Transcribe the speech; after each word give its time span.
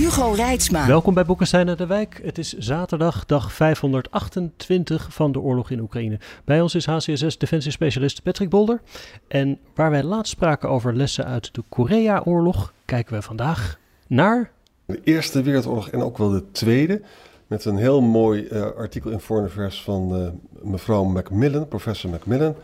Hugo 0.00 0.32
Reitsma. 0.32 0.86
Welkom 0.86 1.14
bij 1.14 1.24
Boekenstein 1.24 1.68
en 1.68 1.76
de 1.76 1.86
Wijk. 1.86 2.20
Het 2.22 2.38
is 2.38 2.52
zaterdag, 2.52 3.26
dag 3.26 3.52
528 3.52 5.08
van 5.10 5.32
de 5.32 5.40
oorlog 5.40 5.70
in 5.70 5.80
Oekraïne. 5.80 6.18
Bij 6.44 6.60
ons 6.60 6.74
is 6.74 6.86
HCSS 6.86 7.38
defensiespecialist 7.38 8.22
Patrick 8.22 8.48
Bolder. 8.48 8.80
En 9.28 9.58
waar 9.74 9.90
wij 9.90 10.02
laatst 10.02 10.32
spraken 10.32 10.68
over 10.68 10.96
lessen 10.96 11.24
uit 11.24 11.54
de 11.54 11.62
Korea-oorlog, 11.68 12.72
kijken 12.84 13.14
we 13.14 13.22
vandaag 13.22 13.78
naar... 14.06 14.50
De 14.86 15.00
Eerste 15.04 15.42
Wereldoorlog 15.42 15.88
en 15.88 16.02
ook 16.02 16.18
wel 16.18 16.30
de 16.30 16.50
Tweede. 16.50 17.02
Met 17.46 17.64
een 17.64 17.76
heel 17.76 18.00
mooi 18.00 18.48
uh, 18.50 18.62
artikel 18.62 19.10
in 19.10 19.20
Foreign 19.20 19.70
van 19.70 20.20
uh, 20.20 20.28
mevrouw 20.70 21.04
Macmillan, 21.04 21.68
professor 21.68 22.10
Macmillan 22.10 22.54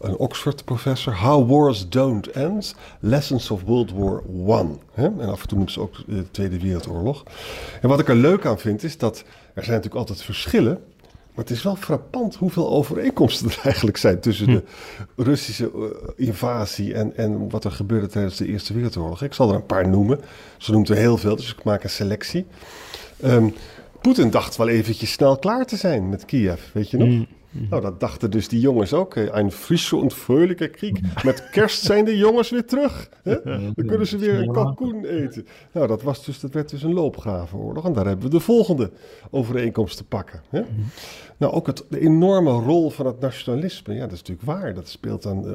een 0.00 0.16
Oxford-professor. 0.16 1.16
How 1.16 1.50
Wars 1.50 1.88
Don't 1.88 2.30
End, 2.30 2.74
Lessons 3.00 3.50
of 3.50 3.62
World 3.62 3.92
War 3.92 4.22
I. 4.48 4.78
En 4.94 5.20
af 5.20 5.42
en 5.42 5.48
toe 5.48 5.58
noemt 5.58 5.72
ze 5.72 5.80
ook 5.80 5.94
de 6.06 6.30
Tweede 6.30 6.60
Wereldoorlog. 6.60 7.22
En 7.80 7.88
wat 7.88 8.00
ik 8.00 8.08
er 8.08 8.16
leuk 8.16 8.46
aan 8.46 8.58
vind, 8.58 8.82
is 8.82 8.98
dat 8.98 9.18
er 9.54 9.64
zijn 9.64 9.76
natuurlijk 9.76 9.94
altijd 9.94 10.22
verschillen. 10.22 10.80
Maar 11.34 11.44
het 11.44 11.54
is 11.54 11.62
wel 11.62 11.76
frappant 11.76 12.34
hoeveel 12.34 12.70
overeenkomsten 12.70 13.50
er 13.50 13.60
eigenlijk 13.62 13.96
zijn 13.96 14.20
tussen 14.20 14.46
de 14.46 14.62
Russische 15.16 15.70
eh, 15.74 16.26
invasie 16.26 16.94
en, 16.94 17.16
en 17.16 17.50
wat 17.50 17.64
er 17.64 17.72
gebeurde 17.72 18.06
tijdens 18.06 18.36
de 18.36 18.46
Eerste 18.46 18.74
Wereldoorlog. 18.74 19.22
Ik 19.22 19.34
zal 19.34 19.48
er 19.48 19.54
een 19.54 19.66
paar 19.66 19.88
noemen. 19.88 20.20
Ze 20.56 20.72
noemt 20.72 20.88
er 20.88 20.96
heel 20.96 21.16
veel, 21.16 21.36
dus 21.36 21.52
ik 21.52 21.64
maak 21.64 21.84
een 21.84 21.90
selectie. 21.90 22.46
Um, 23.24 23.54
Poetin 24.00 24.30
dacht 24.30 24.56
wel 24.56 24.68
eventjes 24.68 25.12
snel 25.12 25.38
klaar 25.38 25.66
te 25.66 25.76
zijn 25.76 26.08
met 26.08 26.24
Kiev, 26.24 26.60
weet 26.72 26.90
je 26.90 26.96
nog? 26.96 27.08
Mm. 27.08 27.26
Mhm. 27.56 27.68
Nou, 27.70 27.82
dat 27.82 28.00
dachten 28.00 28.30
dus 28.30 28.48
die 28.48 28.60
jongens 28.60 28.92
ook. 28.92 29.14
Een 29.14 29.52
frisse 29.52 30.00
en 30.00 30.10
vrolijke 30.10 30.68
kriek. 30.68 31.00
Met 31.24 31.50
kerst 31.50 31.82
zijn 31.82 32.04
de 32.04 32.16
jongens 32.16 32.50
weer 32.50 32.64
terug. 32.64 33.08
Hè? 33.22 33.42
Dan 33.74 33.86
kunnen 33.86 34.06
ze 34.06 34.18
weer 34.18 34.38
een 34.38 34.52
kalkoen 34.52 35.04
eten. 35.04 35.46
Nou, 35.72 35.86
dat, 35.86 36.02
was 36.02 36.24
dus, 36.24 36.40
dat 36.40 36.52
werd 36.52 36.70
dus 36.70 36.82
een 36.82 36.94
loopgravenoorlog. 36.94 37.84
En 37.84 37.92
daar 37.92 38.06
hebben 38.06 38.24
we 38.24 38.30
de 38.30 38.40
volgende 38.40 38.90
overeenkomst 39.30 39.96
te 39.96 40.04
pakken. 40.04 40.42
Hè? 40.48 40.60
Mhm. 40.60 40.70
Nou, 41.36 41.52
ook 41.52 41.66
het, 41.66 41.84
de 41.88 42.00
enorme 42.00 42.50
rol 42.50 42.90
van 42.90 43.06
het 43.06 43.20
nationalisme. 43.20 43.94
Ja, 43.94 44.00
dat 44.00 44.12
is 44.12 44.18
natuurlijk 44.22 44.46
waar. 44.46 44.74
Dat 44.74 44.88
speelt 44.88 45.26
aan, 45.26 45.44
uh, 45.44 45.52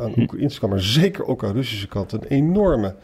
aan 0.00 0.10
mhm. 0.10 0.20
Oekraïnse 0.20 0.60
kant, 0.60 0.72
maar 0.72 0.80
zeker 0.80 1.26
ook 1.26 1.44
aan 1.44 1.52
Russische 1.52 1.88
kant 1.88 2.12
een 2.12 2.24
enorme 2.24 2.94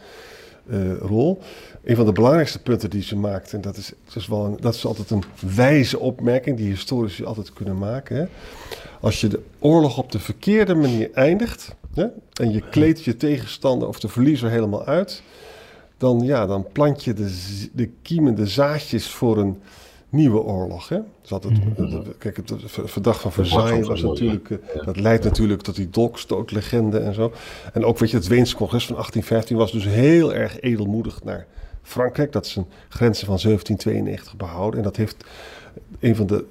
uh, 0.69 0.97
rol. 0.97 1.41
Een 1.83 1.95
van 1.95 2.05
de 2.05 2.11
belangrijkste 2.11 2.61
punten 2.61 2.89
die 2.89 3.01
ze 3.01 3.15
maakt, 3.15 3.53
en 3.53 3.61
dat 3.61 3.77
is, 3.77 3.93
dat 4.13 4.25
wel 4.25 4.57
dat 4.59 4.73
is 4.73 4.85
altijd 4.85 5.09
een 5.09 5.23
wijze 5.55 5.99
opmerking 5.99 6.57
die 6.57 6.69
historici 6.69 7.25
altijd 7.25 7.53
kunnen 7.53 7.77
maken. 7.77 8.15
Hè? 8.15 8.25
Als 9.01 9.21
je 9.21 9.27
de 9.27 9.41
oorlog 9.59 9.97
op 9.97 10.11
de 10.11 10.19
verkeerde 10.19 10.75
manier 10.75 11.09
eindigt 11.13 11.75
hè, 11.93 12.05
en 12.33 12.51
je 12.51 12.69
kleedt 12.69 13.03
je 13.03 13.17
tegenstander 13.17 13.87
of 13.87 13.99
de 13.99 14.07
verliezer 14.07 14.49
helemaal 14.49 14.85
uit, 14.85 15.23
dan, 15.97 16.19
ja, 16.19 16.45
dan 16.45 16.67
plant 16.71 17.03
je 17.03 17.13
de, 17.13 17.35
de 17.73 17.89
kiemende 18.01 18.47
zaadjes 18.47 19.07
voor 19.07 19.37
een 19.37 19.61
nieuwe 20.09 20.39
oorlog. 20.39 20.89
Hè? 20.89 20.99
Dus 21.21 21.31
altijd. 21.31 21.59
Kijk, 22.17 22.37
het 22.37 22.53
verdrag 22.65 23.21
van 23.21 23.31
Versailles 23.31 23.87
was 23.87 24.01
natuurlijk, 24.01 24.49
eh, 24.49 24.85
dat 24.85 24.99
leidt 24.99 25.23
natuurlijk 25.23 25.61
tot 25.61 25.75
die 25.75 25.89
dolkstootlegende 25.89 26.99
en 26.99 27.13
zo. 27.13 27.33
En 27.73 27.85
ook 27.85 27.99
weet 27.99 28.09
je, 28.11 28.17
het 28.17 28.27
Weens 28.27 28.55
congres 28.55 28.85
van 28.85 28.95
1815 28.95 29.57
was 29.57 29.71
dus 29.71 29.85
heel 29.85 30.33
erg 30.33 30.59
edelmoedig 30.59 31.23
naar 31.23 31.45
Frankrijk. 31.81 32.31
Dat 32.31 32.47
zijn 32.47 32.65
grenzen 32.89 33.25
van 33.25 33.39
1792 33.39 34.35
behouden. 34.35 34.79
En 34.79 34.85
dat 34.85 34.95
heeft 34.95 35.25
een 35.99 36.15
van 36.15 36.27
de, 36.27 36.45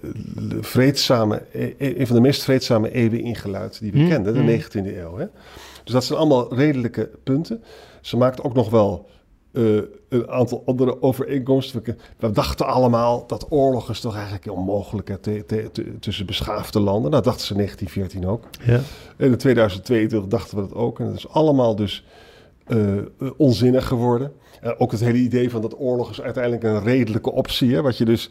vreedzame, 0.60 1.42
e, 1.52 1.74
e, 1.78 2.00
een 2.00 2.06
van 2.06 2.16
de 2.16 2.22
meest 2.22 2.42
vreedzame 2.42 2.92
eeuwen 2.92 3.20
ingeluid 3.20 3.80
die 3.80 3.92
we 3.92 3.98
mhm. 3.98 4.08
kenden, 4.08 4.34
de 4.34 4.62
19e 4.62 4.80
mhm. 4.80 4.98
eeuw. 4.98 5.16
Hè? 5.16 5.26
Dus 5.84 5.92
dat 5.92 6.04
zijn 6.04 6.18
allemaal 6.18 6.54
redelijke 6.54 7.10
punten. 7.22 7.62
Ze 8.00 8.16
maakt 8.16 8.42
ook 8.42 8.54
nog 8.54 8.70
wel 8.70 9.08
uh, 9.58 9.82
een 10.08 10.28
aantal 10.30 10.62
andere 10.66 11.02
overeenkomsten. 11.02 11.96
We, 12.18 12.30
dachten 12.30 12.66
allemaal 12.66 13.26
dat 13.26 13.46
oorlog 13.48 13.90
is 13.90 14.00
toch 14.00 14.14
eigenlijk 14.14 14.50
onmogelijk 14.50 15.08
hè, 15.08 15.68
tussen 16.00 16.26
beschaafde 16.26 16.80
landen. 16.80 17.10
Nou, 17.10 17.22
dat 17.22 17.24
dachten 17.24 17.46
ze 17.46 17.52
in 17.52 17.58
1914 17.58 18.30
ook. 18.30 18.44
Ja. 18.64 18.80
En 19.16 19.30
in 19.30 19.36
2022 19.36 20.28
dachten 20.28 20.56
we 20.56 20.62
dat 20.62 20.74
ook. 20.74 21.00
En 21.00 21.06
dat 21.06 21.16
is 21.16 21.28
allemaal 21.28 21.76
dus 21.76 22.04
uh, 22.68 23.02
onzinnig 23.36 23.86
geworden. 23.86 24.32
En 24.60 24.78
ook 24.78 24.90
het 24.90 25.00
hele 25.00 25.18
idee 25.18 25.50
van 25.50 25.62
dat 25.62 25.78
oorlog 25.78 26.10
is 26.10 26.20
uiteindelijk 26.20 26.64
een 26.64 26.82
redelijke 26.82 27.32
optie. 27.32 27.74
Hè, 27.74 27.82
wat 27.82 27.96
je 27.96 28.04
dus 28.04 28.30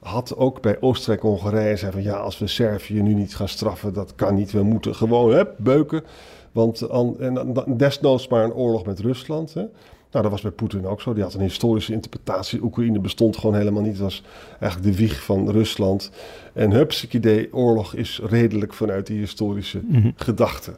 had 0.00 0.36
ook 0.36 0.62
bij 0.62 0.80
Oostenrijk-Hongarije. 0.80 1.76
Zei 1.76 1.92
van 1.92 2.02
ja, 2.02 2.16
als 2.16 2.38
we 2.38 2.46
Servië 2.46 3.02
nu 3.02 3.14
niet 3.14 3.36
gaan 3.36 3.48
straffen, 3.48 3.92
dat 3.92 4.14
kan 4.14 4.34
niet. 4.34 4.52
We 4.52 4.62
moeten 4.62 4.94
gewoon 4.94 5.34
hè, 5.34 5.42
beuken. 5.56 6.04
Want 6.52 6.80
en 6.80 7.64
desnoods 7.76 8.28
maar 8.28 8.44
een 8.44 8.54
oorlog 8.54 8.84
met 8.84 9.00
Rusland. 9.00 9.54
Hè. 9.54 9.64
Nou, 10.10 10.22
dat 10.22 10.30
was 10.30 10.40
bij 10.40 10.50
Poetin 10.50 10.86
ook 10.86 11.00
zo. 11.00 11.12
Die 11.12 11.22
had 11.22 11.34
een 11.34 11.40
historische 11.40 11.92
interpretatie. 11.92 12.62
Oekraïne 12.62 12.98
bestond 12.98 13.36
gewoon 13.36 13.56
helemaal 13.56 13.82
niet. 13.82 13.92
Het 13.92 14.02
was 14.02 14.22
eigenlijk 14.60 14.92
de 14.92 14.98
wieg 15.02 15.22
van 15.22 15.50
Rusland. 15.50 16.10
En 16.52 16.70
hupsik 16.70 17.14
idee, 17.14 17.54
oorlog 17.54 17.94
is 17.94 18.20
redelijk 18.24 18.74
vanuit 18.74 19.06
die 19.06 19.18
historische 19.18 19.80
mm 19.82 20.12
gedachte. 20.16 20.72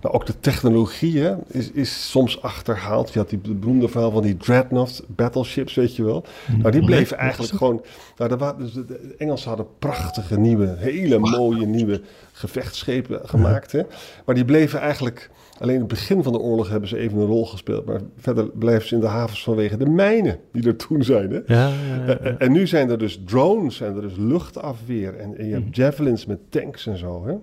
Nou, 0.00 0.14
ook 0.14 0.26
de 0.26 0.40
technologie 0.40 1.36
is, 1.46 1.70
is 1.70 2.10
soms 2.10 2.42
achterhaald. 2.42 3.12
Je 3.12 3.18
had 3.18 3.28
die 3.28 3.38
beroemde 3.38 3.88
verhaal 3.88 4.10
van 4.10 4.22
die 4.22 4.36
dreadnought 4.36 5.02
battleships, 5.06 5.74
weet 5.74 5.96
je 5.96 6.04
wel. 6.04 6.24
Mhm. 6.46 6.58
Nou, 6.58 6.70
die 6.70 6.84
bleven 6.84 7.16
eigenlijk 7.16 7.52
gewoon... 7.52 7.84
Nou, 8.16 8.36
de, 8.36 8.54
dus 8.58 8.72
de, 8.72 9.14
Engelsen 9.18 9.48
hadden 9.48 9.66
prachtige 9.78 10.38
nieuwe, 10.38 10.74
hele 10.78 11.18
mooie 11.18 11.66
nieuwe 11.66 12.00
gevechtsschepen 12.32 13.20
gemaakt. 13.24 13.72
Hè? 13.72 13.82
Maar 14.24 14.34
die 14.34 14.44
bleven 14.44 14.80
eigenlijk 14.80 15.30
Alleen 15.58 15.74
in 15.74 15.80
het 15.80 15.88
begin 15.88 16.22
van 16.22 16.32
de 16.32 16.38
oorlog 16.38 16.68
hebben 16.68 16.88
ze 16.88 16.98
even 16.98 17.18
een 17.18 17.26
rol 17.26 17.46
gespeeld. 17.46 17.84
Maar 17.84 18.00
verder 18.16 18.48
blijven 18.48 18.88
ze 18.88 18.94
in 18.94 19.00
de 19.00 19.06
havens 19.06 19.42
vanwege 19.42 19.76
de 19.76 19.88
mijnen 19.88 20.38
die 20.52 20.66
er 20.66 20.76
toen 20.76 21.02
zijn. 21.02 21.30
Hè? 21.30 21.40
Ja, 21.46 21.68
ja, 21.68 22.04
ja. 22.06 22.18
En, 22.38 22.52
nu 22.52 22.66
zijn 22.66 22.90
er 22.90 22.98
dus 22.98 23.20
drones, 23.24 23.80
en 23.80 23.94
er 23.94 24.00
dus 24.00 24.16
luchtafweer. 24.16 25.16
En, 25.16 25.38
en 25.38 25.46
je 25.46 25.52
hebt 25.52 25.76
hm. 25.76 25.80
javelins 25.80 26.26
met 26.26 26.38
tanks 26.48 26.86
en 26.86 26.98
zo. 26.98 27.26
Hè? 27.26 27.34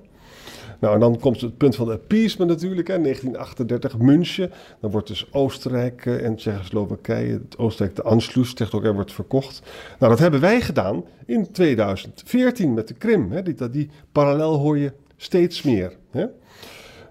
Nou, 0.79 0.94
en 0.94 0.99
dan 0.99 1.19
komt 1.19 1.41
het 1.41 1.57
punt 1.57 1.75
van 1.75 1.85
de 1.85 1.94
appeasement 1.94 2.49
natuurlijk, 2.49 2.88
hè, 2.88 3.01
1938, 3.01 3.97
München. 3.97 4.51
Dan 4.79 4.91
wordt 4.91 5.07
dus 5.07 5.28
Oostenrijk 5.31 6.05
eh, 6.05 6.25
en 6.25 6.35
Tsjechoslowakije, 6.35 7.33
het 7.33 7.57
Oostenrijk 7.57 7.95
de 7.95 8.03
Anschluss, 8.03 8.53
er 8.55 8.93
wordt 8.93 9.13
verkocht. 9.13 9.61
Nou, 9.99 10.11
dat 10.11 10.22
hebben 10.22 10.39
wij 10.39 10.61
gedaan 10.61 11.03
in 11.25 11.51
2014 11.51 12.73
met 12.73 12.88
de 12.88 12.93
Krim. 12.93 13.31
Hè. 13.31 13.41
Die, 13.41 13.69
die 13.69 13.89
parallel 14.11 14.57
hoor 14.57 14.78
je 14.78 14.91
steeds 15.17 15.61
meer. 15.61 15.97
Hè. 16.11 16.25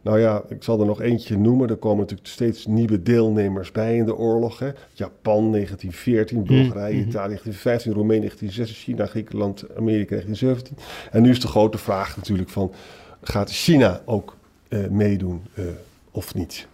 Nou 0.03 0.21
ja, 0.21 0.43
ik 0.49 0.63
zal 0.63 0.81
er 0.81 0.87
nog 0.87 1.01
eentje 1.01 1.39
noemen. 1.39 1.69
Er 1.69 1.77
komen 1.77 1.99
natuurlijk 1.99 2.29
steeds 2.29 2.67
nieuwe 2.67 3.03
deelnemers 3.03 3.73
bij 3.73 3.97
in 3.97 4.05
de 4.05 4.17
oorlog. 4.17 4.59
Hè. 4.59 4.71
Japan 4.93 5.53
1914, 5.53 6.39
mm, 6.39 6.45
Bulgarije, 6.45 6.95
mm-hmm. 6.95 7.09
Italië 7.09 7.27
1915, 7.27 7.93
Roemenië 7.93 8.19
1916, 8.19 8.95
China, 8.95 9.07
Griekenland, 9.07 9.65
Amerika 9.77 10.15
1917. 10.15 10.77
En 11.11 11.23
nu 11.23 11.31
is 11.31 11.41
de 11.41 11.49
grote 11.49 11.79
vraag 11.79 12.17
natuurlijk 12.17 12.49
van, 12.49 12.73
gaat 13.23 13.51
China 13.51 14.03
ook 14.05 14.37
uh, 14.69 14.89
meedoen 14.89 15.43
uh, 15.55 15.65
of 16.11 16.35
niet? 16.35 16.67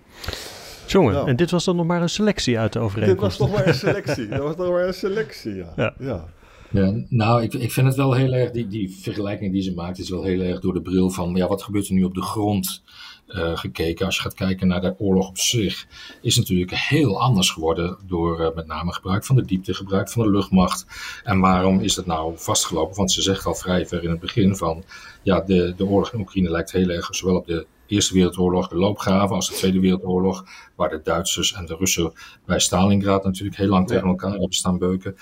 Jongen, 0.87 1.13
nou. 1.13 1.29
en 1.29 1.37
dit 1.37 1.51
was 1.51 1.65
dan 1.65 1.77
nog 1.77 1.87
maar 1.87 2.03
een 2.03 2.09
selectie 2.09 2.59
uit 2.59 2.73
de 2.73 2.79
overeenkomst. 2.79 3.39
Dit 3.39 3.39
was 3.39 3.49
nog 3.49 3.59
maar 3.59 3.69
een 3.69 3.81
selectie. 3.89 4.29
dat 4.29 4.43
was 4.43 4.57
nog 4.57 4.71
maar 4.71 4.87
een 4.87 4.95
selectie, 4.95 5.55
ja. 5.55 5.73
ja. 5.77 5.95
ja. 5.99 6.25
Ja, 6.71 6.95
nou, 7.09 7.43
ik, 7.43 7.55
ik 7.55 7.73
vind 7.73 7.87
het 7.87 7.97
wel 7.97 8.13
heel 8.13 8.33
erg, 8.33 8.51
die, 8.51 8.69
die 8.69 8.97
vergelijking 9.01 9.53
die 9.53 9.63
ze 9.63 9.75
maakt, 9.75 9.99
is 9.99 10.11
wel 10.11 10.23
heel 10.23 10.41
erg 10.41 10.61
door 10.61 10.73
de 10.73 10.83
bril 10.83 11.11
van, 11.11 11.35
ja, 11.35 11.47
wat 11.47 11.63
gebeurt 11.63 11.89
er 11.89 11.95
nu 11.95 12.05
op 12.05 12.15
de 12.15 12.23
grond? 12.23 12.83
Uh, 13.29 13.57
gekeken. 13.57 14.07
Als 14.07 14.17
je 14.17 14.23
gaat 14.23 14.35
kijken 14.35 14.69
naar 14.69 14.81
de 14.81 14.95
oorlog 14.99 15.29
op 15.29 15.39
zich, 15.39 15.87
is 16.23 16.37
natuurlijk 16.37 16.75
heel 16.75 17.21
anders 17.21 17.51
geworden 17.51 17.99
door 18.07 18.41
uh, 18.41 18.49
met 18.55 18.67
name 18.67 18.93
gebruik 18.93 19.25
van 19.25 19.37
de 19.37 19.45
diepte, 19.45 19.75
gebruik 19.75 20.11
van 20.11 20.23
de 20.23 20.31
luchtmacht. 20.31 20.87
En 21.25 21.41
waarom 21.41 21.81
is 21.81 21.97
het 21.97 22.07
nou 22.07 22.35
vastgelopen? 22.37 22.97
Want 22.97 23.13
ze 23.13 23.23
zegt 23.23 23.47
al 23.47 23.55
vrij 23.55 23.87
ver 23.87 24.03
in 24.03 24.11
het 24.11 24.21
begin 24.21 24.57
van, 24.57 24.85
ja, 25.23 25.41
de, 25.41 25.75
de 25.77 25.87
oorlog 25.87 26.13
in 26.13 26.21
Oekraïne 26.21 26.51
lijkt 26.51 26.73
heel 26.73 26.89
erg 26.89 27.09
zowel 27.11 27.37
op 27.37 27.47
de 27.47 27.67
Eerste 27.87 28.15
Wereldoorlog, 28.15 28.69
de 28.69 28.77
loopgraven, 28.77 29.35
als 29.35 29.49
de 29.49 29.55
Tweede 29.55 29.81
Wereldoorlog, 29.81 30.45
waar 30.75 30.89
de 30.89 31.01
Duitsers 31.05 31.53
en 31.53 31.67
de 31.67 31.77
Russen 31.77 32.13
bij 32.45 32.61
Stalingrad 32.61 33.25
natuurlijk 33.25 33.57
heel 33.57 33.69
lang 33.69 33.87
tegen 33.87 34.09
elkaar 34.09 34.31
hebben 34.31 34.53
staan 34.53 34.79
beuken. 34.79 35.17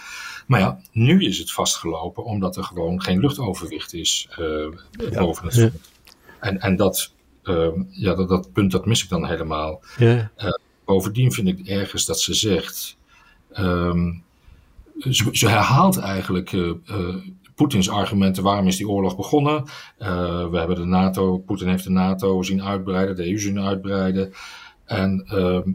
Maar 0.46 0.60
ja, 0.60 0.80
nu 0.92 1.24
is 1.24 1.38
het 1.38 1.52
vastgelopen 1.52 2.24
omdat 2.24 2.56
er 2.56 2.64
gewoon 2.64 3.02
geen 3.02 3.20
luchtoverwicht 3.20 3.94
is 3.94 4.28
uh, 4.38 5.18
boven 5.18 5.44
het 5.44 5.54
front. 5.54 5.80
En, 6.40 6.60
en 6.60 6.76
dat 6.76 7.12
ja, 7.91 8.14
dat, 8.14 8.29
dat 8.29 8.52
punt 8.52 8.70
dat 8.73 8.87
mis 8.87 9.02
ik 9.02 9.08
dan 9.08 9.26
helemaal. 9.26 9.82
Ja. 9.99 10.31
Uh, 10.38 10.50
bovendien 10.85 11.32
vind 11.32 11.49
ik 11.49 11.67
ergens 11.67 12.05
dat 12.05 12.20
ze 12.20 12.35
zegt. 12.35 12.96
Ehm, 13.52 14.12
ze, 14.99 15.29
ze, 15.32 15.49
herhaalt 15.49 15.99
eigenlijk 15.99 16.52
uh, 16.52 16.73
uh, 16.91 17.17
Poetins 17.55 17.91
argumenten. 17.91 18.43
Waarom 18.43 18.67
is 18.67 18.76
die 18.76 18.88
oorlog 18.88 19.17
begonnen? 19.17 19.64
Uh, 19.99 20.49
we 20.49 20.58
hebben 20.58 20.76
de 20.76 20.85
NATO, 20.85 21.38
Poetin 21.38 21.69
heeft 21.69 21.85
de 21.85 21.91
NATO 21.91 22.43
zien 22.43 22.62
uitbreiden, 22.62 23.17
de 23.17 23.31
EU 23.31 23.38
zien 23.38 23.61
uitbreiden. 23.61 24.32
En, 24.85 25.25
ehm, 25.26 25.70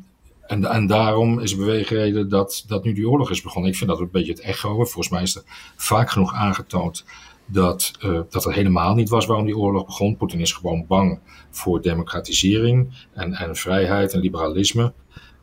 en, 0.47 0.65
en 0.65 0.87
daarom 0.87 1.39
is 1.39 1.51
de 1.51 1.57
beweegreden 1.57 2.29
dat, 2.29 2.63
dat 2.67 2.83
nu 2.83 2.93
die 2.93 3.09
oorlog 3.09 3.31
is 3.31 3.41
begonnen. 3.41 3.71
Ik 3.71 3.77
vind 3.77 3.89
dat 3.89 3.99
een 3.99 4.11
beetje 4.11 4.31
het 4.31 4.41
echo. 4.41 4.73
Volgens 4.75 5.09
mij 5.09 5.21
is 5.21 5.35
er 5.35 5.43
vaak 5.75 6.09
genoeg 6.09 6.33
aangetoond 6.33 7.05
dat, 7.51 7.91
uh, 8.05 8.19
dat 8.29 8.45
er 8.45 8.53
helemaal 8.53 8.95
niet 8.95 9.09
was 9.09 9.25
waarom 9.25 9.45
die 9.45 9.57
oorlog 9.57 9.85
begon. 9.85 10.17
Poetin 10.17 10.39
is 10.39 10.51
gewoon 10.51 10.85
bang 10.87 11.19
voor 11.49 11.81
democratisering 11.81 13.07
en, 13.13 13.33
en 13.33 13.55
vrijheid 13.55 14.13
en 14.13 14.19
liberalisme. 14.19 14.93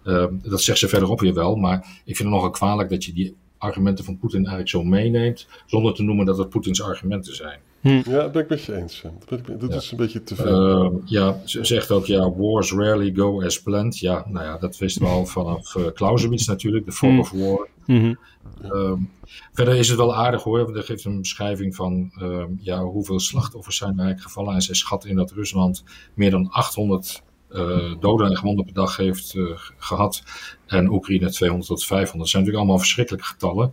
Uh, 0.04 0.24
dat 0.42 0.62
zegt 0.62 0.78
ze 0.78 0.88
verderop 0.88 1.20
weer 1.20 1.34
wel, 1.34 1.56
maar 1.56 1.76
ik 2.04 2.16
vind 2.16 2.18
het 2.18 2.28
nogal 2.28 2.50
kwalijk 2.50 2.90
dat 2.90 3.04
je 3.04 3.12
die 3.12 3.36
argumenten 3.58 4.04
van 4.04 4.18
Poetin 4.18 4.38
eigenlijk 4.38 4.68
zo 4.68 4.82
meeneemt, 4.82 5.46
zonder 5.66 5.94
te 5.94 6.02
noemen 6.02 6.26
dat 6.26 6.38
het 6.38 6.48
Poetins 6.48 6.82
argumenten 6.82 7.34
zijn. 7.34 7.58
Hm. 7.80 7.88
Ja, 7.88 8.02
dat 8.04 8.32
ben 8.32 8.42
ik 8.42 8.48
met 8.48 8.64
je 8.64 8.76
eens. 8.76 9.02
Dat, 9.28 9.46
dat 9.60 9.70
ja. 9.70 9.76
is 9.76 9.90
een 9.90 9.96
beetje 9.96 10.22
te 10.22 10.34
veel. 10.34 10.84
Uh, 10.84 10.92
ja, 11.04 11.40
ze 11.44 11.64
zegt 11.64 11.90
ook, 11.90 12.06
ja, 12.06 12.32
wars 12.32 12.72
rarely 12.72 13.12
go 13.14 13.42
as 13.42 13.62
planned. 13.62 13.98
Ja, 13.98 14.26
nou 14.28 14.44
ja, 14.44 14.58
dat 14.58 14.78
wisten 14.78 15.02
we 15.02 15.08
al 15.08 15.26
vanaf 15.26 15.74
uh, 15.74 15.86
Clausewitz 15.86 16.46
natuurlijk, 16.46 16.84
de 16.84 16.92
fog 16.92 17.10
hm. 17.10 17.18
of 17.18 17.30
war. 17.30 17.68
-hmm. 17.86 18.18
Um, 18.64 19.10
verder 19.52 19.74
is 19.76 19.88
het 19.88 19.96
wel 19.96 20.14
aardig 20.14 20.42
hoor, 20.42 20.64
want 20.64 20.76
er 20.76 20.82
geeft 20.82 21.04
een 21.04 21.20
beschrijving 21.20 21.74
van 21.74 22.12
um, 22.20 22.58
ja, 22.60 22.82
hoeveel 22.82 23.20
slachtoffers 23.20 23.76
zijn 23.76 23.92
er 23.92 24.04
eigenlijk 24.04 24.28
gevallen. 24.28 24.54
En 24.54 24.62
zij 24.62 24.74
schat 24.74 25.04
in 25.04 25.16
dat 25.16 25.30
Rusland 25.30 25.84
meer 26.14 26.30
dan 26.30 26.50
800 26.50 27.22
uh, 27.50 27.94
doden 28.00 28.30
en 28.30 28.36
gewonden 28.36 28.64
per 28.64 28.74
dag 28.74 28.96
heeft 28.96 29.34
uh, 29.34 29.58
gehad. 29.78 30.22
En 30.66 30.90
Oekraïne 30.90 31.30
200 31.30 31.68
tot 31.68 31.84
500. 31.84 32.18
Dat 32.18 32.28
zijn 32.28 32.42
natuurlijk 32.42 32.58
allemaal 32.58 32.84
verschrikkelijke 32.84 33.28
getallen. 33.28 33.70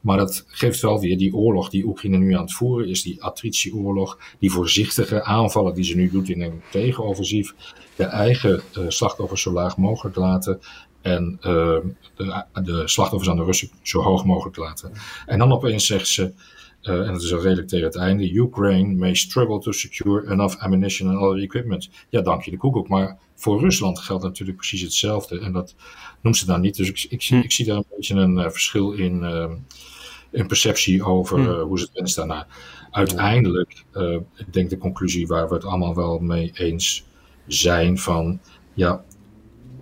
Maar 0.00 0.16
dat 0.16 0.44
geeft 0.48 0.80
wel 0.80 1.00
weer 1.00 1.18
die 1.18 1.34
oorlog 1.34 1.68
die 1.68 1.84
Oekraïne 1.84 2.16
nu 2.16 2.34
aan 2.34 2.42
het 2.42 2.52
voeren 2.52 2.88
is, 2.88 3.02
die 3.02 3.22
attritieoorlog, 3.22 4.18
die 4.38 4.50
voorzichtige 4.50 5.24
aanvallen 5.24 5.74
die 5.74 5.84
ze 5.84 5.96
nu 5.96 6.10
doet 6.10 6.28
in 6.28 6.42
een 6.42 6.62
tegenoffensief, 6.70 7.54
de 7.96 8.04
eigen 8.04 8.62
uh, 8.78 8.84
slachtoffers 8.88 9.42
zo 9.42 9.52
laag 9.52 9.76
mogelijk 9.76 10.16
laten 10.16 10.60
en 11.08 11.38
uh, 11.40 11.76
de, 12.16 12.44
de, 12.62 12.82
slachtoffers 12.88 13.30
aan 13.30 13.36
de 13.36 13.44
Russen 13.44 13.70
zo 13.82 14.00
hoog 14.00 14.24
mogelijk 14.24 14.56
laten. 14.56 14.92
En 15.26 15.38
dan 15.38 15.52
opeens 15.52 15.86
zegt 15.86 16.06
ze, 16.06 16.32
uh, 16.82 17.06
en 17.06 17.12
dat 17.12 17.22
is 17.22 17.34
al 17.34 17.40
redelijk 17.40 17.68
tegen 17.68 17.86
het 17.86 17.96
einde, 17.96 18.32
Ukraine 18.32 18.94
may 18.94 19.14
struggle 19.14 19.58
to 19.58 19.72
secure 19.72 20.30
enough 20.30 20.56
ammunition 20.62 21.08
and 21.08 21.18
other 21.18 21.42
equipment. 21.42 21.90
Ja, 22.08 22.20
dank 22.20 22.42
je 22.42 22.50
de 22.50 22.56
koekoek. 22.56 22.88
Maar 22.88 23.18
voor 23.34 23.60
Rusland 23.60 23.98
geldt 23.98 24.22
natuurlijk 24.22 24.56
precies 24.56 24.80
hetzelfde. 24.80 25.40
En 25.40 25.52
dat 25.52 25.74
noemt 26.20 26.36
ze 26.36 26.46
dan 26.46 26.60
niet. 26.60 26.76
Dus 26.76 26.88
ik, 26.88 27.06
ik, 27.10 27.22
hm. 27.22 27.34
ik 27.34 27.52
zie 27.52 27.66
daar 27.66 27.76
een 27.76 27.84
beetje 27.96 28.14
een 28.14 28.38
uh, 28.38 28.48
verschil 28.48 28.92
in, 28.92 29.22
uh, 29.22 29.50
in 30.30 30.46
perceptie 30.46 31.04
over 31.04 31.38
hm. 31.38 31.60
hoe 31.60 31.78
ze 31.78 31.84
het 31.84 31.94
wensen 31.94 32.26
daarna. 32.26 32.46
Uiteindelijk, 32.90 33.84
ik 34.36 34.52
denk 34.52 34.70
de 34.70 34.78
conclusie 34.78 35.26
waar 35.26 35.48
we 35.48 35.54
het 35.54 35.64
allemaal 35.64 35.94
wel 35.94 36.18
mee 36.18 36.50
eens 36.54 37.04
zijn 37.46 37.98
van, 37.98 38.40
ja, 38.74 39.04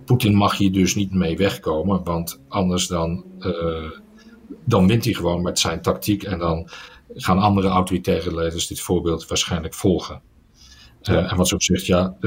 Poetin 0.07 0.35
mag 0.35 0.57
hier 0.57 0.71
dus 0.71 0.95
niet 0.95 1.13
mee 1.13 1.37
wegkomen, 1.37 2.03
want 2.03 2.39
anders 2.47 2.87
dan, 2.87 3.23
uh, 3.39 3.91
dan 4.65 4.87
wint 4.87 5.03
hij 5.03 5.13
gewoon 5.13 5.41
met 5.41 5.59
zijn 5.59 5.81
tactiek 5.81 6.23
en 6.23 6.39
dan 6.39 6.69
gaan 7.13 7.39
andere 7.39 7.67
autoritaire 7.67 8.35
leiders 8.35 8.67
dit 8.67 8.79
voorbeeld 8.79 9.27
waarschijnlijk 9.27 9.73
volgen. 9.73 10.21
Uh, 11.03 11.15
ja. 11.15 11.29
En 11.29 11.37
wat 11.37 11.47
ze 11.47 11.53
ook 11.53 11.61
zegt, 11.61 11.85
ja, 11.85 12.17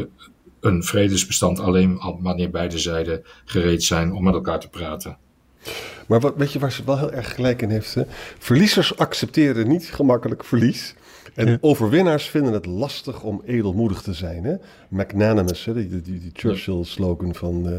een 0.60 0.82
vredesbestand 0.82 1.60
alleen 1.60 2.00
wanneer 2.20 2.50
beide 2.50 2.78
zijden 2.78 3.22
gereed 3.44 3.82
zijn 3.82 4.12
om 4.12 4.24
met 4.24 4.34
elkaar 4.34 4.60
te 4.60 4.68
praten. 4.68 5.18
Maar 6.06 6.20
wat, 6.20 6.34
weet 6.36 6.52
je 6.52 6.58
waar 6.58 6.72
ze 6.72 6.84
wel 6.84 6.98
heel 6.98 7.12
erg 7.12 7.34
gelijk 7.34 7.62
in 7.62 7.70
heeft? 7.70 7.94
Hè? 7.94 8.02
Verliezers 8.38 8.96
accepteren 8.96 9.68
niet 9.68 9.84
gemakkelijk 9.84 10.44
verlies. 10.44 10.94
En 11.34 11.46
ja. 11.46 11.58
overwinnaars 11.60 12.28
vinden 12.28 12.52
het 12.52 12.66
lastig 12.66 13.22
om 13.22 13.42
edelmoedig 13.44 14.02
te 14.02 14.12
zijn. 14.12 14.44
Hè? 14.44 14.56
Magnanimous, 14.88 15.64
hè? 15.64 15.74
Die, 15.74 15.88
die, 15.88 16.20
die 16.20 16.30
Churchill-slogan 16.32 17.34
van 17.34 17.68
uh, 17.68 17.74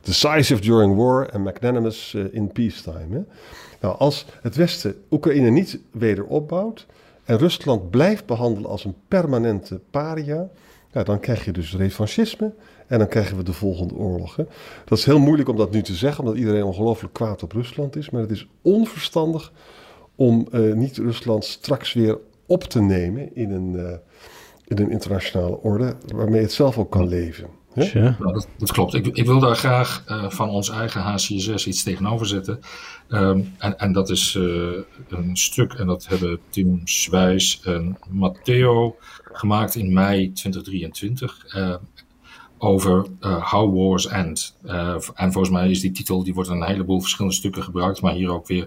decisive 0.00 0.60
during 0.60 0.96
war 0.96 1.28
en 1.28 1.42
magnanimous 1.42 2.12
uh, 2.12 2.24
in 2.30 2.52
peacetime. 2.52 3.16
Hè? 3.16 3.20
Nou, 3.80 3.98
als 3.98 4.26
het 4.42 4.56
Westen 4.56 4.94
Oekraïne 5.10 5.50
niet 5.50 5.78
weder 5.90 6.24
opbouwt 6.24 6.86
en 7.24 7.38
Rusland 7.38 7.90
blijft 7.90 8.26
behandelen 8.26 8.70
als 8.70 8.84
een 8.84 8.94
permanente 9.08 9.80
paria, 9.90 10.48
ja, 10.92 11.02
dan 11.02 11.20
krijg 11.20 11.44
je 11.44 11.52
dus 11.52 11.76
revanchisme 11.76 12.52
en 12.86 12.98
dan 12.98 13.08
krijgen 13.08 13.36
we 13.36 13.42
de 13.42 13.52
volgende 13.52 13.94
oorlog. 13.94 14.36
Hè? 14.36 14.44
Dat 14.84 14.98
is 14.98 15.04
heel 15.04 15.18
moeilijk 15.18 15.48
om 15.48 15.56
dat 15.56 15.70
nu 15.70 15.82
te 15.82 15.94
zeggen, 15.94 16.24
omdat 16.24 16.38
iedereen 16.38 16.64
ongelooflijk 16.64 17.14
kwaad 17.14 17.42
op 17.42 17.52
Rusland 17.52 17.96
is. 17.96 18.10
Maar 18.10 18.20
het 18.20 18.30
is 18.30 18.48
onverstandig 18.62 19.52
om 20.14 20.46
uh, 20.52 20.74
niet 20.74 20.96
Rusland 20.96 21.44
straks 21.44 21.92
weer 21.92 22.18
op 22.46 22.64
te 22.64 22.80
nemen 22.80 23.36
in 23.36 23.50
een, 23.50 23.72
uh, 23.72 23.92
in 24.64 24.78
een 24.78 24.90
internationale 24.90 25.60
orde, 25.60 25.96
waarmee 26.14 26.40
het 26.40 26.52
zelf 26.52 26.78
ook 26.78 26.90
kan 26.90 27.08
leven. 27.08 27.48
Ja, 27.84 28.16
dat, 28.18 28.48
dat, 28.58 28.72
klopt. 28.72 28.94
Ik, 28.94 29.06
ik, 29.06 29.26
wil 29.26 29.40
daar 29.40 29.56
graag 29.56 30.04
uh, 30.08 30.30
van 30.30 30.48
ons 30.48 30.70
eigen 30.70 31.00
HCSS 31.00 31.66
iets 31.66 31.82
tegenover 31.82 32.26
zetten. 32.26 32.60
Um, 33.08 33.54
en, 33.58 33.78
en, 33.78 33.92
dat 33.92 34.10
is 34.10 34.34
uh, 34.34 34.72
een 35.08 35.36
stuk, 35.36 35.72
en 35.72 35.86
dat 35.86 36.06
hebben 36.06 36.38
Tim 36.48 36.80
Zwijs 36.84 37.60
en 37.64 37.98
Matteo 38.08 38.96
gemaakt 39.32 39.74
in 39.74 39.92
mei 39.92 40.32
2023. 40.32 41.54
Uh, 41.56 41.74
over 42.58 43.06
uh, 43.20 43.50
How 43.52 43.76
Wars 43.76 44.06
End. 44.06 44.56
Uh, 44.64 44.94
en 45.14 45.32
volgens 45.32 45.50
mij 45.50 45.70
is 45.70 45.80
die 45.80 45.92
titel, 45.92 46.24
die 46.24 46.34
wordt 46.34 46.50
in 46.50 46.56
een 46.56 46.66
heleboel 46.66 47.00
verschillende 47.00 47.36
stukken 47.36 47.62
gebruikt, 47.62 48.00
maar 48.00 48.12
hier 48.12 48.30
ook 48.30 48.46
weer. 48.46 48.66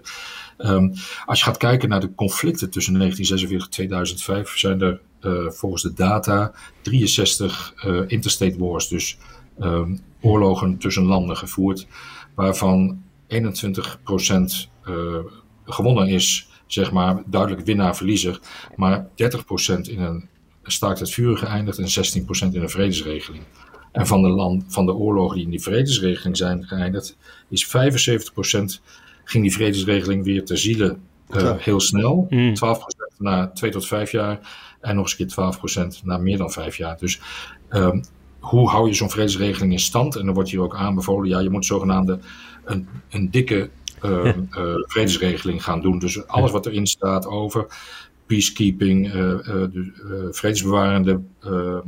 Um, 0.58 0.92
als 1.26 1.38
je 1.38 1.44
gaat 1.44 1.56
kijken 1.56 1.88
naar 1.88 2.00
de 2.00 2.14
conflicten 2.14 2.70
tussen 2.70 2.92
1946 2.94 3.66
en 3.66 3.72
2005, 3.72 4.58
zijn 4.58 4.80
er 4.80 5.00
uh, 5.20 5.50
volgens 5.50 5.82
de 5.82 5.92
data 5.92 6.52
63 6.82 7.74
interstate 8.06 8.58
wars, 8.58 8.88
dus 8.88 9.18
um, 9.60 10.00
oorlogen 10.20 10.78
tussen 10.78 11.04
landen 11.04 11.36
gevoerd, 11.36 11.86
waarvan 12.34 13.02
21% 13.28 13.36
gewonnen 15.64 16.08
is, 16.08 16.48
zeg 16.66 16.92
maar, 16.92 17.22
duidelijk 17.26 17.66
winnaar-verliezer, 17.66 18.40
maar 18.76 19.06
30% 19.06 19.06
in 19.82 20.00
een 20.00 20.28
staakt 20.62 20.98
het 20.98 21.10
vuur 21.10 21.36
geëindigd 21.36 21.78
en 21.78 22.22
16% 22.50 22.54
in 22.54 22.62
een 22.62 22.70
vredesregeling. 22.70 23.42
En 23.92 24.06
van 24.06 24.22
de, 24.22 24.28
land, 24.28 24.64
van 24.68 24.86
de 24.86 24.94
oorlogen 24.94 25.34
die 25.36 25.44
in 25.44 25.50
die 25.50 25.62
vredesregeling 25.62 26.36
zijn 26.36 26.64
geëindigd, 26.64 27.16
is 27.48 27.66
75% 27.66 27.70
ging 29.24 29.44
die 29.44 29.52
vredesregeling 29.52 30.24
weer 30.24 30.44
ter 30.44 30.58
ziele 30.58 30.96
uh, 31.30 31.40
ja. 31.40 31.56
heel 31.58 31.80
snel. 31.80 32.26
Mm. 32.28 32.54
12% 32.54 33.16
na 33.18 33.48
2 33.48 33.70
tot 33.70 33.86
5 33.86 34.10
jaar 34.10 34.40
en 34.80 34.94
nog 34.94 35.04
eens 35.04 35.18
een 35.18 35.52
keer 35.60 36.00
12% 36.00 36.04
na 36.04 36.18
meer 36.18 36.38
dan 36.38 36.50
5 36.50 36.76
jaar. 36.76 36.98
Dus 36.98 37.20
um, 37.70 38.02
hoe 38.38 38.68
hou 38.68 38.88
je 38.88 38.94
zo'n 38.94 39.10
vredesregeling 39.10 39.72
in 39.72 39.78
stand? 39.78 40.16
En 40.16 40.24
dan 40.24 40.34
wordt 40.34 40.50
hier 40.50 40.60
ook 40.60 40.76
aanbevolen, 40.76 41.28
ja, 41.28 41.38
je 41.38 41.50
moet 41.50 41.66
zogenaamde 41.66 42.18
een, 42.64 42.88
een 43.10 43.30
dikke 43.30 43.70
uh, 44.02 44.24
ja. 44.24 44.34
uh, 44.50 44.74
vredesregeling 44.86 45.64
gaan 45.64 45.80
doen. 45.80 45.98
Dus 45.98 46.26
alles 46.26 46.50
wat 46.50 46.66
erin 46.66 46.86
staat 46.86 47.26
over 47.26 47.66
peacekeeping, 48.26 49.12
de, 49.12 50.28
vredesbewarende 50.30 51.20
uh, 51.46 51.78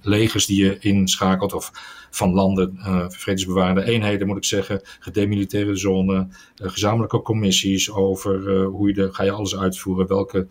legers 0.00 0.46
die 0.46 0.64
je 0.64 0.78
inschakelt, 0.78 1.52
of 1.52 1.70
van 2.10 2.32
landen, 2.32 2.74
uh, 2.78 3.04
vredesbewarende 3.08 3.84
eenheden 3.84 4.26
moet 4.26 4.36
ik 4.36 4.44
zeggen, 4.44 4.80
gedemilitaire 4.98 5.76
zone, 5.76 6.14
uh, 6.16 6.70
gezamenlijke 6.70 7.22
commissies 7.22 7.90
over 7.90 8.64
hoe 8.64 8.88
je 8.88 8.94
de, 8.94 9.12
ga 9.12 9.22
je 9.22 9.30
alles 9.30 9.56
uitvoeren, 9.56 10.06
welke 10.06 10.46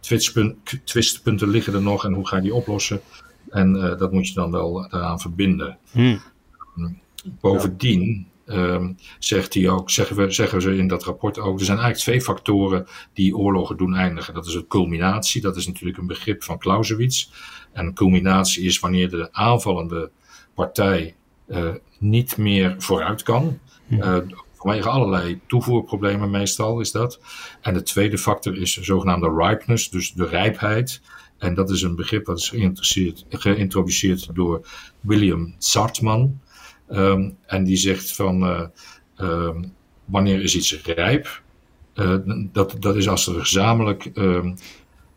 twistpunt, 0.00 0.56
twistpunten 0.84 1.48
liggen 1.48 1.74
er 1.74 1.82
nog 1.82 2.04
en 2.04 2.12
hoe 2.12 2.28
ga 2.28 2.36
je 2.36 2.42
die 2.42 2.54
oplossen. 2.54 3.00
En 3.50 3.72
dat 3.72 4.12
moet 4.12 4.28
je 4.28 4.34
dan 4.34 4.50
wel 4.50 4.88
daaraan 4.90 5.20
verbinden. 5.20 5.78
Hmm. 5.90 6.20
Bovendien 7.40 8.26
Um, 8.46 8.96
zegt 9.18 9.54
hij 9.54 9.68
ook, 9.68 9.90
zeggen, 9.90 10.16
we, 10.16 10.30
zeggen 10.30 10.62
ze 10.62 10.76
in 10.76 10.88
dat 10.88 11.04
rapport 11.04 11.38
ook, 11.38 11.58
er 11.58 11.64
zijn 11.64 11.78
eigenlijk 11.78 12.06
twee 12.06 12.20
factoren 12.20 12.86
die 13.12 13.36
oorlogen 13.36 13.76
doen 13.76 13.94
eindigen. 13.94 14.34
Dat 14.34 14.46
is 14.46 14.52
de 14.52 14.66
culminatie, 14.66 15.40
dat 15.40 15.56
is 15.56 15.66
natuurlijk 15.66 15.98
een 15.98 16.06
begrip 16.06 16.42
van 16.44 16.58
Clausewitz. 16.58 17.28
En 17.72 17.94
culminatie 17.94 18.64
is 18.64 18.78
wanneer 18.78 19.10
de 19.10 19.28
aanvallende 19.32 20.10
partij 20.54 21.14
uh, 21.48 21.74
niet 21.98 22.36
meer 22.36 22.74
vooruit 22.78 23.22
kan. 23.22 23.58
Uh, 23.88 24.16
vanwege 24.54 24.88
allerlei 24.88 25.40
toevoerproblemen 25.46 26.30
meestal 26.30 26.80
is 26.80 26.92
dat. 26.92 27.20
En 27.60 27.74
de 27.74 27.82
tweede 27.82 28.18
factor 28.18 28.56
is 28.56 28.74
de 28.74 28.84
zogenaamde 28.84 29.34
ripeness, 29.36 29.90
dus 29.90 30.12
de 30.12 30.26
rijpheid. 30.26 31.00
En 31.38 31.54
dat 31.54 31.70
is 31.70 31.82
een 31.82 31.96
begrip 31.96 32.24
dat 32.24 32.38
is 32.38 32.48
geïntroduceerd 33.28 34.34
door 34.34 34.66
William 35.00 35.54
Zartman. 35.58 36.40
Um, 36.92 37.36
en 37.46 37.64
die 37.64 37.76
zegt 37.76 38.12
van 38.12 38.42
uh, 38.42 38.66
um, 39.16 39.72
wanneer 40.04 40.42
is 40.42 40.56
iets 40.56 40.82
rijp? 40.82 41.42
Uh, 41.94 42.16
dat, 42.52 42.76
dat 42.78 42.96
is 42.96 43.08
als 43.08 43.26
er 43.26 43.40
gezamenlijk 43.40 44.10
um, 44.14 44.56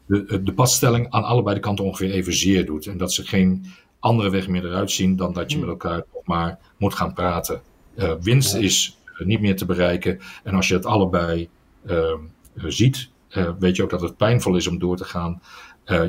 de, 0.06 0.44
de 0.44 0.54
padstelling 0.54 1.10
aan 1.10 1.24
allebei 1.24 1.56
de 1.56 1.62
kanten 1.62 1.86
ongeveer 1.86 2.12
evenzeer 2.12 2.66
doet. 2.66 2.86
En 2.86 2.98
dat 2.98 3.14
ze 3.14 3.26
geen 3.26 3.66
andere 4.00 4.30
weg 4.30 4.48
meer 4.48 4.66
eruit 4.66 4.92
zien 4.92 5.16
dan 5.16 5.34
dat 5.34 5.52
je 5.52 5.58
met 5.58 5.70
elkaar 5.70 6.04
nog 6.14 6.26
maar 6.26 6.60
moet 6.78 6.94
gaan 6.94 7.14
praten. 7.14 7.62
Uh, 7.96 8.14
winst 8.22 8.56
is 8.56 8.98
niet 9.18 9.42
meer 9.42 9.56
te 9.56 9.66
bereiken. 9.66 10.20
En 10.44 10.54
als 10.54 10.68
je 10.68 10.74
het 10.74 10.86
allebei 10.86 11.50
uh, 11.86 12.14
ziet, 12.56 13.10
uh, 13.30 13.50
weet 13.60 13.76
je 13.76 13.84
ook 13.84 13.90
dat 13.90 14.02
het 14.02 14.18
pijnvol 14.18 14.56
is 14.56 14.68
om 14.68 14.80
door 14.80 14.98
te 14.98 15.04
gaan. 15.04 15.42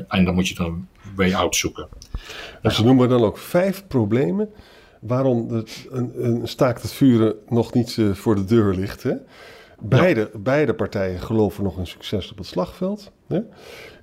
en 0.09 0.25
dan 0.25 0.35
moet 0.35 0.49
je 0.49 0.55
dan 0.55 0.67
een 0.67 0.89
way 1.17 1.35
out 1.35 1.57
zoeken. 1.57 1.89
En 2.63 2.73
ze 2.73 2.85
noemen 2.85 3.09
dan 3.09 3.23
ook 3.23 3.39
vijf 3.39 3.87
problemen 3.87 4.49
waarom 5.01 5.51
het, 5.51 5.87
een, 5.91 6.13
een 6.25 6.49
staakt 6.49 6.83
het 6.83 6.93
vuren 6.93 7.35
nog 7.49 7.73
niet 7.73 7.99
voor 8.13 8.35
de 8.35 8.45
deur 8.45 8.75
ligt. 8.75 9.03
Hè? 9.03 9.15
Beide, 9.81 10.31
beide 10.39 10.75
partijen 10.75 11.21
geloven 11.21 11.65
nog 11.65 11.79
in 11.79 11.87
succes 11.87 12.31
op 12.31 12.39
het 12.39 12.47
slagveld. 12.47 13.11
Hè? 13.27 13.41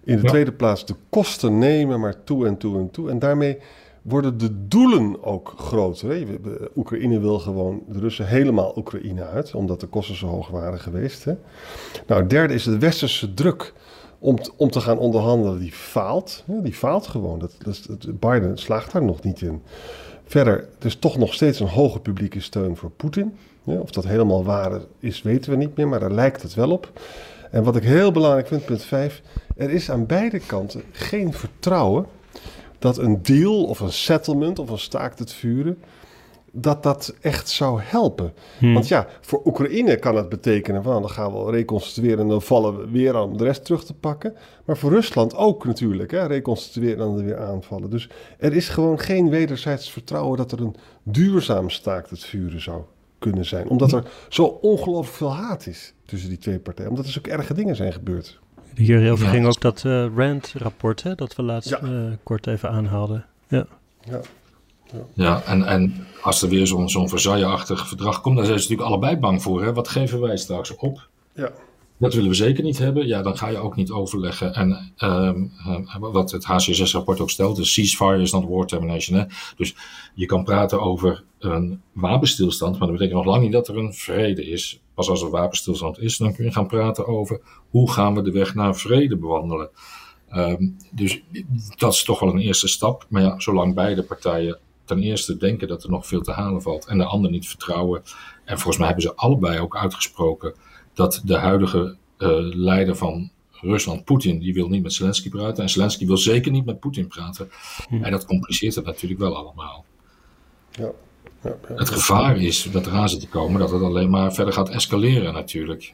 In 0.04 0.22
de 0.22 0.28
tweede 0.28 0.52
plaats 0.52 0.86
de 0.86 0.96
kosten 1.10 1.58
nemen 1.58 2.00
maar 2.00 2.24
toe 2.24 2.48
en 2.48 2.58
toe 2.58 2.78
en 2.78 2.92
toe. 2.92 3.10
En 3.10 3.20
daarmee 3.20 3.58
worden 4.02 4.38
de 4.38 4.68
doelen 4.68 5.24
ook 5.24 5.54
groter. 5.58 6.10
Hè? 6.10 6.26
Oekraïne 6.76 7.20
wil 7.20 7.40
gewoon 7.40 7.84
de 7.88 8.00
Russen 8.00 8.28
helemaal 8.28 8.74
Oekraïne 8.78 9.24
uit, 9.24 9.56
omdat 9.56 9.80
de 9.80 9.88
kosten 9.88 10.16
zo 10.16 10.28
hoog 10.28 10.48
waren 10.48 10.80
geweest. 10.80 11.24
Hè? 11.24 11.34
Nou, 12.08 12.22
het 12.22 12.30
derde 12.30 12.54
is 12.54 12.64
de 12.64 12.78
westerse 12.78 13.34
druk 13.34 13.74
om, 14.20 14.38
om 14.58 14.70
te 14.70 14.82
gaan 14.82 14.98
onderhandelen, 14.98 15.60
die 15.60 15.72
faalt. 15.72 16.44
Hè? 16.46 16.62
Die 16.62 16.74
faalt 16.74 17.08
gewoon. 17.08 17.40
Dat, 17.40 17.56
dat, 17.64 18.20
Biden 18.20 18.58
slaagt 18.58 18.92
daar 18.92 19.04
nog 19.04 19.24
niet 19.24 19.42
in. 19.42 19.62
Verder, 20.26 20.68
er 20.80 20.86
is 20.86 20.96
toch 20.96 21.18
nog 21.18 21.34
steeds 21.34 21.60
een 21.60 21.68
hoge 21.68 22.00
publieke 22.00 22.42
steun 22.42 22.76
voor 22.76 22.90
Poetin. 22.90 23.38
Of 23.64 23.92
dat 23.92 24.06
helemaal 24.06 24.44
waar 24.44 24.82
is, 25.00 25.22
weten 25.22 25.52
we 25.52 25.58
niet 25.58 25.78
meer, 25.78 25.88
maar 25.88 26.00
daar 26.00 26.12
lijkt 26.12 26.42
het 26.42 26.54
wel 26.54 26.72
op. 26.72 26.92
En 27.52 27.64
wat 27.64 27.76
ik 27.76 27.84
heel 27.84 28.12
belangrijk 28.12 28.48
vind, 28.48 28.66
punt 28.66 28.84
5, 28.84 29.22
er 29.58 29.70
is 29.70 29.92
aan 29.92 30.06
beide 30.06 30.40
kanten 30.40 30.84
geen 30.92 31.34
vertrouwen 31.34 32.06
dat 32.80 32.98
een 32.98 33.24
deal 33.24 33.64
of 33.64 33.80
een 33.80 33.94
settlement 33.94 34.60
of 34.60 34.70
een 34.70 34.80
staakt 34.80 35.20
het 35.20 35.34
vuren, 35.34 35.78
dat 36.58 36.84
dat 36.84 37.16
echt 37.22 37.50
zou 37.50 37.82
helpen. 37.82 38.34
Hmm. 38.58 38.74
Want 38.74 38.88
ja, 38.88 39.08
voor 39.22 39.42
Oekraïne 39.46 39.96
kan 39.96 40.16
het 40.16 40.30
betekenen 40.30 40.84
van 40.84 41.02
dan 41.02 41.12
gaan 41.12 41.34
we 41.34 41.52
reconstrueren 41.52 42.20
en 42.20 42.28
dan 42.28 42.42
vallen 42.42 42.78
we 42.78 42.90
weer 42.92 43.16
aan 43.16 43.24
om 43.24 43.38
de 43.38 43.44
rest 43.44 43.66
terug 43.66 43.86
te 43.86 43.94
pakken. 43.94 44.34
Maar 44.66 44.78
voor 44.78 44.92
Rusland 44.92 45.36
ook 45.36 45.66
natuurlijk, 45.66 46.12
hè, 46.12 46.26
reconstrueren 46.26 47.06
en 47.06 47.16
dan 47.16 47.26
weer 47.26 47.38
aanvallen. 47.38 47.90
Dus 47.90 48.10
er 48.38 48.54
is 48.54 48.70
gewoon 48.70 49.00
geen 49.00 49.30
wederzijds 49.30 49.92
vertrouwen 49.92 50.38
dat 50.38 50.52
er 50.52 50.62
een 50.62 50.76
duurzaam 51.04 51.70
staakt 51.70 52.10
het 52.10 52.24
vuren 52.24 52.62
zou 52.62 52.82
kunnen 53.20 53.46
zijn. 53.46 53.70
Omdat 53.70 53.92
er 53.92 54.04
zo 54.30 54.44
ongelooflijk 54.46 55.18
veel 55.18 55.34
haat 55.34 55.66
is 55.68 55.94
tussen 56.06 56.30
die 56.30 56.38
twee 56.38 56.60
partijen. 56.60 56.90
Omdat 56.90 57.06
er 57.06 57.12
zulke 57.12 57.32
erge 57.32 57.54
dingen 57.54 57.76
zijn 57.76 57.94
gebeurd. 57.94 58.40
Hierover 58.76 59.28
ging 59.28 59.46
ook 59.46 59.62
dat 59.62 59.84
uh, 59.86 60.06
Rand-rapport, 60.16 61.18
dat 61.18 61.36
we 61.36 61.44
laatst 61.44 61.78
uh, 61.84 62.12
kort 62.24 62.48
even 62.48 62.70
aanhaalden. 62.70 63.26
Ja, 63.48 63.66
ja. 64.02 64.20
Ja. 65.14 65.42
en, 65.46 65.64
en 65.64 66.06
als 66.22 66.42
er 66.42 66.50
weer 66.50 66.68
zo'n 66.68 66.90
zo'n 66.90 67.10
Versailles-achtig 67.10 67.88
verdrag 67.88 68.22
komt, 68.22 68.36
dan 68.36 68.46
zijn 68.46 68.60
ze 68.60 68.70
natuurlijk 68.70 68.90
allebei 68.90 69.18
bang 69.20 69.42
voor. 69.42 69.64
Hè? 69.64 69.74
Wat 69.74 69.88
geven 69.88 70.22
wij 70.22 70.38
straks 70.38 70.76
op? 70.76 71.08
Ja. 71.34 71.52
Dat 71.98 72.14
willen 72.14 72.30
we 72.30 72.36
zeker 72.36 72.64
niet 72.64 72.78
hebben. 72.78 73.08
Ja, 73.08 73.22
dan 73.22 73.38
ga 73.38 73.48
je 73.48 73.58
ook 73.58 73.76
niet 73.76 73.92
overleggen. 73.92 74.54
En 74.54 74.94
um, 75.04 75.52
wat 76.00 76.32
het 76.32 76.46
HCSS-rapport 76.46 77.20
ook 77.20 77.30
stelt, 77.30 77.58
is 77.58 77.74
ceasefire 77.74 78.22
is 78.22 78.32
not 78.32 78.48
war 78.48 78.66
termination. 78.66 79.20
Hè? 79.20 79.26
Dus 79.58 79.76
je 80.14 80.26
kan 80.26 80.44
praten 80.44 80.82
over 80.82 81.24
een 81.40 81.82
wapenstilstand, 81.92 82.80
maar 82.80 82.88
dat 82.88 82.98
betekent 82.98 83.18
nog 83.24 83.34
lang 83.34 83.44
niet 83.44 83.52
dat 83.52 83.68
er 83.68 83.78
een 83.78 83.94
vrede 83.94 84.50
is. 84.50 84.80
Pas 84.94 85.10
als 85.10 85.22
er 85.22 85.30
wapenstilstand 85.30 86.00
is, 86.00 86.18
dan 86.18 86.34
kun 86.34 86.46
je 86.46 86.52
gaan 86.52 86.68
praten 86.68 87.08
over 87.08 87.42
hoe 87.70 87.92
gaan 87.92 88.16
we 88.16 88.22
de 88.22 88.32
weg 88.32 88.56
naar 88.56 88.76
vrede 88.76 89.18
bewandelen. 89.18 89.70
Um, 90.36 90.78
dus 90.92 91.24
dat 91.76 91.94
is 91.94 92.04
toch 92.04 92.20
wel 92.20 92.30
een 92.30 92.40
eerste 92.40 92.68
stap. 92.68 93.06
Maar 93.10 93.22
ja, 93.22 93.40
zolang 93.40 93.74
beide 93.74 94.04
partijen 94.04 94.60
ten 94.86 95.00
eerste 95.00 95.38
denken 95.38 95.68
dat 95.68 95.84
er 95.84 95.90
nog 95.90 96.08
veel 96.08 96.22
te 96.22 96.32
halen 96.32 96.62
valt 96.62 96.86
en 96.86 96.98
de 96.98 97.06
ander 97.06 97.32
niet 97.32 97.48
vertrouwen. 97.48 98.02
En 98.44 98.56
volgens 98.56 98.78
mij 98.78 98.88
hebben 98.88 99.04
ze 99.04 99.16
allebei 99.16 99.60
ook 99.60 99.78
uitgesproken 99.78 100.54
dat 100.94 101.22
de 101.26 101.38
huidige 101.38 101.96
uh, 102.18 102.30
leider 102.40 102.96
van 102.96 103.32
Rusland, 103.52 104.04
Poetin, 104.04 104.40
die 104.40 104.54
wil 104.54 104.68
niet 104.68 104.84
met 104.84 104.94
Zelensky 104.94 105.30
praten. 105.30 105.64
En 105.64 105.70
Zelensky 105.70 106.06
wil 106.06 106.18
zeker 106.18 106.52
niet 106.52 106.66
met 106.66 106.80
Poetin 106.80 107.08
praten. 107.08 107.50
Hm. 107.90 108.04
En 108.04 108.12
dat 108.12 108.26
compliceert 108.26 108.76
het 108.76 108.86
natuurlijk 108.86 109.22
wel 109.22 109.36
allemaal. 109.36 109.86
Ja. 110.72 110.92
Ja, 111.44 111.56
ja, 111.70 111.76
het 111.76 111.90
gevaar 111.90 112.38
is 112.38 112.64
dat 112.72 112.86
eraan 112.86 113.10
zit 113.10 113.20
te 113.20 113.28
komen 113.28 113.60
dat 113.60 113.72
het 113.72 113.82
alleen 113.82 114.10
maar 114.10 114.34
verder 114.34 114.54
gaat 114.54 114.70
escaleren 114.70 115.34
natuurlijk. 115.34 115.94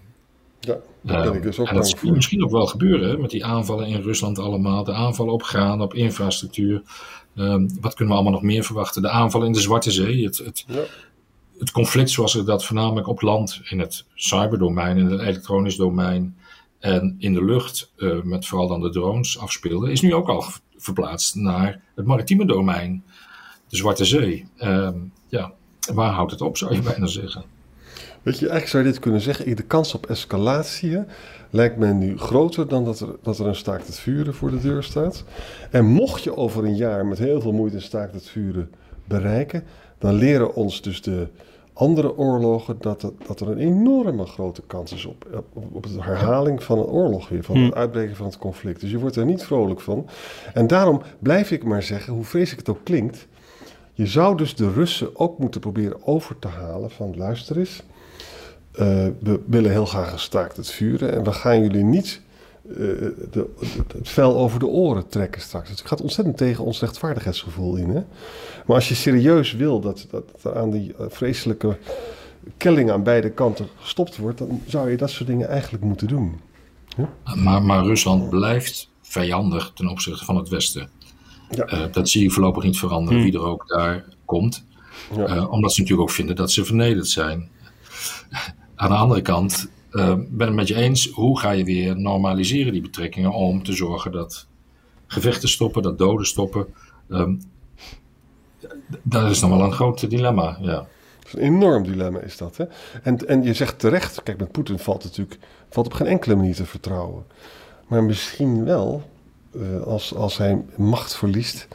Ja, 0.62 0.78
dat 1.02 1.24
ben 1.24 1.34
ik 1.34 1.44
dus 1.44 1.60
ook 1.60 1.68
En 1.68 1.76
dat 1.76 1.90
zie 1.90 2.12
misschien 2.12 2.44
ook 2.44 2.52
wel 2.52 2.66
gebeuren 2.66 3.10
hè, 3.10 3.18
met 3.18 3.30
die 3.30 3.46
aanvallen 3.46 3.88
in 3.88 4.02
Rusland 4.02 4.40
allemaal. 4.40 4.84
De 4.84 4.94
aanvallen 4.94 5.34
op 5.34 5.44
graan, 5.44 5.82
op 5.82 5.94
infrastructuur. 5.94 6.82
Um, 7.36 7.70
wat 7.82 7.94
kunnen 7.94 8.14
we 8.14 8.20
allemaal 8.20 8.40
nog 8.40 8.50
meer 8.50 8.64
verwachten? 8.64 9.02
De 9.02 9.10
aanvallen 9.10 9.48
in 9.48 9.54
de 9.54 9.62
Zwarte 9.62 9.92
Zee. 9.92 10.26
Het, 10.26 10.38
het, 10.38 10.66
ja 10.68 10.82
het 11.62 11.72
conflict 11.72 12.10
zoals 12.10 12.34
we 12.34 12.44
dat 12.44 12.66
voornamelijk 12.66 13.08
op 13.08 13.22
land, 13.22 13.62
in 13.70 13.80
het 13.80 14.06
cyberdomein, 14.14 14.98
in 14.98 15.06
het 15.06 15.20
elektronisch 15.20 15.76
domein 15.76 16.36
en 16.80 17.16
in 17.20 17.34
de 17.34 17.46
lucht, 17.46 17.92
uh, 17.98 18.22
met 18.22 18.46
vooral 18.46 18.68
dan 18.68 18.82
de 18.82 18.90
drones 18.90 19.40
afspeelde, 19.40 19.92
is 19.92 20.02
nu 20.02 20.14
ook 20.14 20.28
al 20.28 20.44
verplaatst 20.78 21.36
naar 21.36 21.82
het 21.96 22.06
maritieme 22.06 22.46
domein, 22.46 23.04
de 23.68 23.76
Zwarte 23.76 24.06
Zee. 24.06 24.46
Uh, 24.58 24.90
ja, 25.28 25.54
waar 25.94 26.12
houdt 26.12 26.32
het 26.32 26.42
op, 26.42 26.58
zou 26.58 26.74
je 26.74 26.82
bijna 26.82 27.06
zeggen. 27.06 27.44
Weet 28.22 28.40
je, 28.40 28.48
eigenlijk 28.50 28.68
zou 28.68 28.84
je 28.84 28.90
dit 28.90 29.00
kunnen 29.00 29.22
zeggen, 29.22 29.56
de 29.56 29.64
kans 29.64 29.94
op 29.94 30.06
escalatie 30.06 31.00
lijkt 31.50 31.78
me 31.78 31.94
nu 31.94 32.18
groter 32.18 32.68
dan 32.68 32.86
dat 32.86 33.00
er, 33.00 33.16
dat 33.22 33.40
er 33.40 33.48
een 33.48 33.56
staakt 33.56 33.88
het 33.88 34.00
vuren 34.00 34.34
voor 34.34 34.50
de 34.50 34.60
deur 34.60 34.84
staat. 34.84 35.24
En 35.72 35.86
mocht 35.86 36.24
je 36.24 36.36
over 36.36 36.64
een 36.64 36.76
jaar 36.76 37.06
met 37.06 37.18
heel 37.18 37.42
veel 37.42 37.52
moeite 37.52 37.76
een 37.76 37.82
staakt 37.82 38.14
het 38.14 38.30
vuren 38.30 38.70
bereiken, 39.06 39.64
dan 39.98 40.14
leren 40.14 40.56
ons 40.56 40.82
dus 40.82 41.02
de 41.02 41.28
andere 41.74 42.18
oorlogen 42.18 42.76
dat, 42.80 43.02
het, 43.02 43.14
dat 43.28 43.40
er 43.40 43.50
een 43.50 43.58
enorme 43.58 44.26
grote 44.26 44.62
kans 44.68 44.94
is 44.94 45.06
op, 45.06 45.46
op, 45.54 45.66
op 45.72 45.84
de 45.84 46.02
herhaling 46.02 46.64
van 46.64 46.78
een 46.78 46.86
oorlog 46.86 47.30
weer, 47.30 47.44
van 47.44 47.56
het 47.56 47.66
hmm. 47.66 47.82
uitbreken 47.82 48.16
van 48.16 48.26
het 48.26 48.38
conflict. 48.38 48.82
Dus 48.82 48.92
je 48.92 49.00
wordt 49.00 49.16
er 49.16 49.26
niet 49.26 49.44
vrolijk 49.44 49.80
van. 49.80 50.08
En 50.54 50.68
daarom 50.68 51.02
blijf 51.20 51.52
ik 51.52 51.64
maar 51.64 51.84
zeggen, 51.84 52.14
hoe 52.14 52.24
vreselijk 52.24 52.68
het 52.68 52.76
ook 52.76 52.84
klinkt, 52.84 53.28
je 53.94 54.08
zou 54.08 54.38
dus 54.38 54.56
de 54.56 54.72
Russen 54.72 55.20
ook 55.20 55.38
moeten 55.38 55.62
proberen 55.62 56.08
over 56.08 56.40
te 56.40 56.48
halen 56.48 56.92
van 56.92 57.18
luister 57.18 57.58
eens, 57.58 57.84
we 58.72 59.42
willen 59.46 59.72
heel 59.72 59.86
graag 59.86 60.12
gestaakt 60.12 60.58
het 60.58 60.72
vuren 60.72 61.14
en 61.14 61.24
we 61.24 61.32
gaan 61.32 61.62
jullie 61.62 61.84
niet 61.84 62.22
uh, 62.70 62.78
de, 63.32 63.50
het 63.98 64.10
vel 64.10 64.38
over 64.38 64.60
de 64.60 64.66
oren 64.66 65.08
trekken 65.08 65.42
straks. 65.42 65.70
Het 65.70 65.82
gaat 65.86 66.02
ontzettend 66.02 66.38
tegen 66.38 66.64
ons 66.64 66.80
rechtvaardigheidsgevoel 66.80 67.76
in. 67.76 67.90
Hè? 67.90 68.04
Maar 68.66 68.76
als 68.76 68.90
je 68.90 68.96
serieus 68.96 69.54
wil 69.54 69.80
dat, 69.80 70.08
dat, 70.10 70.24
dat 70.42 70.56
aan 70.56 70.70
die 70.70 70.94
eh, 71.00 71.06
vreselijke 71.10 71.78
kelling 72.58 72.92
aan 72.92 73.04
beide 73.04 73.30
kanten 73.30 73.68
gestopt 73.80 74.18
wordt, 74.18 74.38
dan 74.38 74.62
zou 74.68 74.90
je 74.90 74.98
dat 74.98 75.10
soort 75.10 75.30
dingen 75.30 75.48
eigenlijk 75.48 75.84
moeten 75.84 76.08
doen. 76.08 76.40
Maar, 77.36 77.64
maar, 77.64 77.84
Rusland 77.84 78.30
blijft 78.30 78.90
vijandig 79.02 79.72
ten 79.76 79.88
opzichte 79.88 80.26
van 80.26 80.36
het 80.36 80.50
Westen. 80.50 80.90
Ja. 81.50 81.74
Uh, 81.74 81.92
dat 81.92 82.10
zie 82.10 82.24
je 82.24 82.30
voorlopig 82.30 82.64
niet 82.64 82.78
veranderen, 82.78 83.22
hmm. 83.22 83.32
wie 83.32 83.40
er 83.40 83.46
ook 83.46 83.68
daar 83.68 84.06
komt. 84.26 84.66
Ja. 85.16 85.36
Uh, 85.36 85.52
omdat 85.52 85.74
ze 85.74 85.82
natuurlijk 85.82 86.10
ook 86.10 86.16
vinden 86.16 86.36
dat 86.36 86.52
ze 86.52 86.66
vernederd 86.66 87.08
zijn. 87.08 87.50
Aan 88.82 88.90
de 88.90 88.96
andere 88.96 89.22
kant 89.22 89.70
uh, 89.92 90.14
ben 90.30 90.48
het 90.48 90.56
met 90.56 90.68
je 90.68 90.76
eens, 90.76 91.10
hoe 91.10 91.40
ga 91.40 91.52
je 91.52 91.64
weer 91.64 92.00
normaliseren 92.00 92.72
die 92.72 92.82
betrekkingen 92.82 93.32
om 93.32 93.64
te 93.64 93.74
zorgen 93.74 94.12
dat 94.12 94.48
gevechten 95.08 95.50
stoppen, 95.50 95.82
dat 95.82 95.98
doden 95.98 96.26
stoppen. 96.26 96.66
Um, 97.10 97.42
dat 99.02 99.30
is 99.30 99.42
nog 99.42 99.50
wel 99.50 99.64
een 99.64 99.72
groot 99.72 100.10
dilemma, 100.10 100.58
ja. 100.62 100.88
Een 101.32 101.40
enorm 101.40 101.84
dilemma 101.84 102.20
is 102.20 102.38
dat. 102.38 102.58
Hè? 102.58 102.66
En, 103.04 103.28
en 103.28 103.44
je 103.44 103.54
zegt 103.54 103.80
terecht, 103.80 104.24
kijk, 104.24 104.40
met 104.40 104.52
Poetin 104.52 104.80
valt 104.80 105.04
natuurlijk 105.04 105.40
valt 105.70 105.86
op 105.86 105.94
geen 105.94 106.08
enkele 106.08 106.36
manier 106.36 106.56
te 106.56 106.66
vertrouwen. 106.66 107.26
Maar 107.88 108.04
misschien 108.04 108.64
wel, 108.64 109.10
als, 109.86 110.16
als 110.16 110.38
hij 110.38 110.62
macht 110.76 111.16
verliest, 111.16 111.68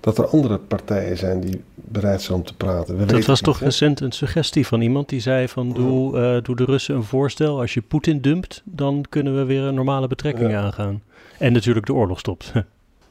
dat 0.00 0.18
er 0.18 0.26
andere 0.26 0.58
partijen 0.58 1.18
zijn 1.18 1.40
die 1.40 1.62
bereid 1.74 2.22
zijn 2.22 2.38
om 2.38 2.44
te 2.44 2.54
praten. 2.54 2.98
We 2.98 3.04
dat 3.04 3.24
was 3.24 3.40
toch 3.40 3.60
recent 3.60 4.00
een 4.00 4.12
suggestie 4.12 4.66
van 4.66 4.80
iemand 4.80 5.08
die 5.08 5.20
zei 5.20 5.48
van 5.48 5.72
doe, 5.72 6.18
uh, 6.18 6.42
doe 6.42 6.56
de 6.56 6.64
Russen 6.64 6.94
een 6.94 7.04
voorstel. 7.04 7.60
Als 7.60 7.74
je 7.74 7.82
Poetin 7.82 8.20
dumpt, 8.20 8.62
dan 8.64 9.04
kunnen 9.08 9.36
we 9.36 9.44
weer 9.44 9.62
een 9.62 9.74
normale 9.74 10.06
betrekking 10.06 10.54
aangaan. 10.54 11.02
En 11.38 11.52
natuurlijk 11.52 11.86
de 11.86 11.94
oorlog 11.94 12.18
stopt. 12.18 12.52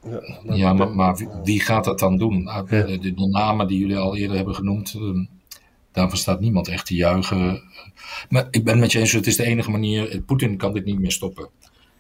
Ja, 0.10 0.54
ja 0.56 0.74
maar, 0.74 0.90
maar, 0.90 1.28
wie 1.44 1.62
gaat 1.62 1.84
dat 1.84 2.00
dan 2.00 2.18
doen? 2.18 2.48
Ah, 2.48 2.70
de, 2.70 3.00
de, 3.00 3.28
namen 3.28 3.68
die 3.68 3.80
jullie 3.80 3.98
al 3.98 4.16
eerder 4.16 4.36
hebben 4.36 4.56
genoemd, 4.56 4.94
uh, 4.98 5.26
daarvan 5.92 6.18
staat 6.18 6.40
niemand 6.40 6.68
echt 6.68 6.86
te 6.86 6.96
juichen. 6.96 7.62
Maar 8.30 8.48
ik 8.52 8.64
ben 8.64 8.80
met 8.80 8.92
je 8.92 9.00
eens, 9.00 9.12
het 9.12 9.28
is 9.28 9.36
de 9.36 9.44
enige 9.44 9.72
manier. 9.72 10.22
Poetin 10.26 10.58
kan 10.58 10.74
dit 10.74 10.86
niet 10.86 11.00
meer 11.00 11.12
stoppen. 11.12 11.50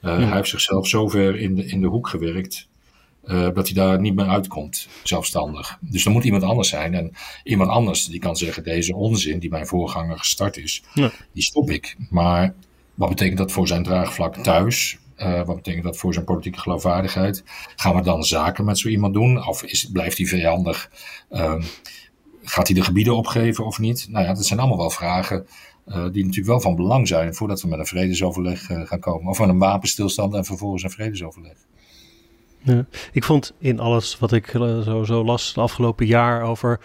Uh, 0.03 0.17
Hij 0.17 0.35
heeft 0.35 0.49
zichzelf 0.49 0.87
zover 0.87 1.39
in 1.39 1.55
de, 1.55 1.65
in 1.65 1.81
de 1.81 1.87
hoek 1.87 2.07
gewerkt. 2.07 2.67
Uh, 3.25 3.49
dat 3.53 3.67
hij 3.67 3.73
daar 3.73 3.99
niet 3.99 4.15
meer 4.15 4.27
uitkomt, 4.27 4.87
zelfstandig. 5.03 5.77
Dus 5.81 6.05
er 6.05 6.11
moet 6.11 6.23
iemand 6.23 6.43
anders 6.43 6.69
zijn. 6.69 6.93
En 6.93 7.11
iemand 7.43 7.69
anders 7.69 8.05
die 8.05 8.19
kan 8.19 8.35
zeggen: 8.35 8.63
deze 8.63 8.95
onzin 8.95 9.39
die 9.39 9.49
mijn 9.49 9.67
voorganger 9.67 10.17
gestart 10.17 10.57
is, 10.57 10.83
ja. 10.93 11.11
die 11.33 11.43
stop 11.43 11.69
ik. 11.69 11.95
Maar 12.09 12.53
wat 12.93 13.09
betekent 13.09 13.37
dat 13.37 13.51
voor 13.51 13.67
zijn 13.67 13.83
draagvlak 13.83 14.37
thuis? 14.37 14.97
Uh, 15.17 15.45
wat 15.45 15.55
betekent 15.55 15.83
dat 15.83 15.97
voor 15.97 16.13
zijn 16.13 16.25
politieke 16.25 16.59
geloofwaardigheid? 16.59 17.43
Gaan 17.75 17.95
we 17.95 18.01
dan 18.01 18.23
zaken 18.23 18.65
met 18.65 18.79
zo 18.79 18.87
iemand 18.87 19.13
doen? 19.13 19.47
Of 19.47 19.63
is, 19.63 19.89
blijft 19.91 20.17
hij 20.17 20.27
vijandig? 20.27 20.91
Uh, 21.31 21.63
gaat 22.43 22.67
hij 22.67 22.75
de 22.75 22.83
gebieden 22.83 23.15
opgeven 23.15 23.65
of 23.65 23.79
niet? 23.79 24.07
Nou 24.09 24.25
ja, 24.25 24.33
dat 24.33 24.45
zijn 24.45 24.59
allemaal 24.59 24.77
wel 24.77 24.89
vragen 24.89 25.47
uh, 25.87 25.95
die 25.95 26.23
natuurlijk 26.23 26.45
wel 26.45 26.61
van 26.61 26.75
belang 26.75 27.07
zijn 27.07 27.33
voordat 27.33 27.61
we 27.61 27.67
met 27.67 27.79
een 27.79 27.85
vredesoverleg 27.85 28.65
gaan 28.65 28.99
komen. 28.99 29.29
Of 29.29 29.39
met 29.39 29.49
een 29.49 29.57
wapenstilstand 29.57 30.33
en 30.33 30.45
vervolgens 30.45 30.83
een 30.83 30.89
vredesoverleg. 30.89 31.55
Ja. 32.65 32.85
Ik 33.11 33.23
vond 33.23 33.53
in 33.57 33.79
alles 33.79 34.19
wat 34.19 34.31
ik 34.31 34.53
uh, 34.53 34.79
zo, 34.79 35.03
zo 35.03 35.23
las 35.23 35.47
het 35.47 35.57
afgelopen 35.57 36.05
jaar 36.05 36.41
over 36.41 36.79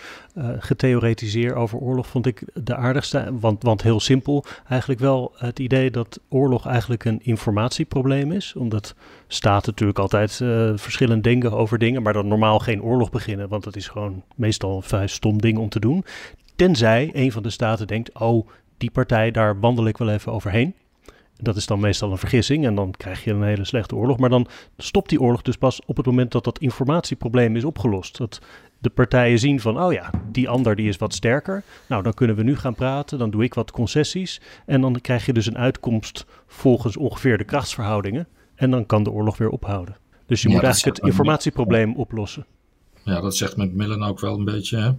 getheoretiseer 0.59 1.55
over 1.55 1.78
oorlog, 1.78 2.07
vond 2.07 2.26
ik 2.26 2.43
de 2.55 2.75
aardigste. 2.75 3.28
Want, 3.40 3.62
want 3.62 3.83
heel 3.83 4.00
simpel, 4.00 4.45
eigenlijk 4.69 5.00
wel 5.00 5.33
het 5.37 5.59
idee 5.59 5.90
dat 5.90 6.21
oorlog 6.28 6.67
eigenlijk 6.67 7.05
een 7.05 7.21
informatieprobleem 7.23 8.33
is. 8.33 8.55
Omdat 8.57 8.95
staten 9.26 9.71
natuurlijk 9.71 9.99
altijd 9.99 10.33
verschillend 10.81 11.25
denken 11.25 11.52
over 11.52 11.78
dingen, 11.78 12.02
maar 12.02 12.12
dan 12.12 12.28
normaal 12.28 12.59
geen 12.59 12.83
oorlog 12.83 13.11
beginnen. 13.11 13.49
Want 13.49 13.64
dat 13.64 13.76
is 13.76 13.88
gewoon 13.88 14.23
meestal 14.35 14.76
een 14.76 14.83
vrij 14.83 15.07
stom 15.07 15.40
ding 15.40 15.59
om 15.59 15.69
te 15.69 15.81
doen. 15.81 16.05
Tenzij 16.57 17.11
een 17.12 17.33
van 17.33 17.43
de 17.43 17.50
staten 17.50 17.87
denkt, 17.87 18.19
oh, 18.19 18.49
die 18.78 18.90
partij, 18.90 19.30
daar 19.30 19.61
wandel 19.61 19.87
ik 19.87 19.97
wel 19.97 20.11
even 20.11 20.32
overheen. 20.32 20.75
Dat 21.37 21.56
is 21.56 21.66
dan 21.66 21.80
meestal 21.80 22.11
een 22.11 22.18
vergissing 22.18 22.66
en 22.66 22.75
dan 22.75 22.90
krijg 22.90 23.25
je 23.25 23.30
een 23.30 23.42
hele 23.42 23.64
slechte 23.64 23.97
oorlog. 23.97 24.18
Maar 24.18 24.30
dan 24.30 24.47
stopt 24.76 25.08
die 25.08 25.20
oorlog 25.20 25.42
dus 25.42 25.56
pas 25.56 25.80
op 25.87 25.97
het 25.97 26.06
moment 26.06 26.32
dat 26.32 26.44
dat 26.44 26.58
informatieprobleem 26.58 27.56
is 27.56 27.64
opgelost. 27.64 28.18
Dat 28.18 28.40
de 28.78 28.90
partijen 28.90 29.38
zien 29.38 29.61
van, 29.61 29.82
oh 29.82 29.92
ja, 29.92 30.11
die 30.30 30.49
ander 30.49 30.76
die 30.76 30.88
is 30.88 30.97
wat 30.97 31.14
sterker. 31.14 31.62
Nou, 31.88 32.02
dan 32.02 32.14
kunnen 32.14 32.37
we 32.37 32.42
nu 32.42 32.56
gaan 32.56 32.75
praten, 32.75 33.18
dan 33.18 33.30
doe 33.30 33.42
ik 33.42 33.54
wat 33.54 33.70
concessies. 33.70 34.40
En 34.66 34.80
dan 34.80 35.00
krijg 35.00 35.26
je 35.26 35.32
dus 35.32 35.47
een 35.47 35.58
uitkomst 35.58 36.26
volgens 36.47 36.97
ongeveer 36.97 37.38
de 37.38 37.44
krachtsverhoudingen. 37.44 38.28
En 38.54 38.70
dan 38.70 38.87
kan 38.87 39.02
de 39.02 39.11
oorlog 39.11 39.37
weer 39.38 39.50
ophouden. 39.50 39.97
Dus 40.26 40.42
je 40.42 40.49
Ja, 40.49 40.54
moet 40.54 40.64
eigenlijk 40.64 40.97
het 40.97 41.06
informatieprobleem 41.06 41.94
oplossen. 41.94 42.47
Ja, 43.02 43.20
dat 43.20 43.37
zegt 43.37 43.56
met 43.56 43.75
Millen 43.75 44.02
ook 44.02 44.20
wel 44.20 44.38
een 44.38 44.44
beetje. 44.44 44.76
Hè? 44.76 44.90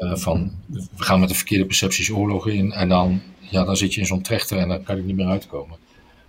Eh, 0.00 0.16
van, 0.16 0.52
we 0.66 0.82
gaan 0.96 1.20
met 1.20 1.28
de 1.28 1.34
verkeerde 1.34 1.66
percepties 1.66 2.10
oorlogen 2.10 2.52
in 2.52 2.72
en 2.72 2.88
dan, 2.88 3.22
ja, 3.38 3.64
dan 3.64 3.76
zit 3.76 3.94
je 3.94 4.00
in 4.00 4.06
zo'n 4.06 4.22
trechter 4.22 4.58
en 4.58 4.68
dan 4.68 4.82
kan 4.82 4.96
je 4.96 5.02
niet 5.02 5.16
meer 5.16 5.26
uitkomen. 5.26 5.76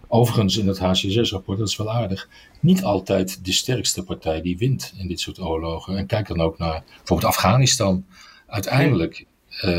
Overigens, 0.07 0.57
in 0.57 0.67
het 0.67 0.79
HCSS-rapport, 0.79 1.57
dat 1.57 1.67
is 1.67 1.75
wel 1.75 1.91
aardig, 1.91 2.29
niet 2.59 2.83
altijd 2.83 3.45
de 3.45 3.51
sterkste 3.51 4.03
partij 4.03 4.41
die 4.41 4.57
wint 4.57 4.93
in 4.97 5.07
dit 5.07 5.19
soort 5.19 5.39
oorlogen. 5.39 5.97
En 5.97 6.05
kijk 6.05 6.27
dan 6.27 6.41
ook 6.41 6.57
naar 6.57 6.83
bijvoorbeeld 6.97 7.29
Afghanistan. 7.29 8.05
Uiteindelijk 8.47 9.25
eh, 9.61 9.69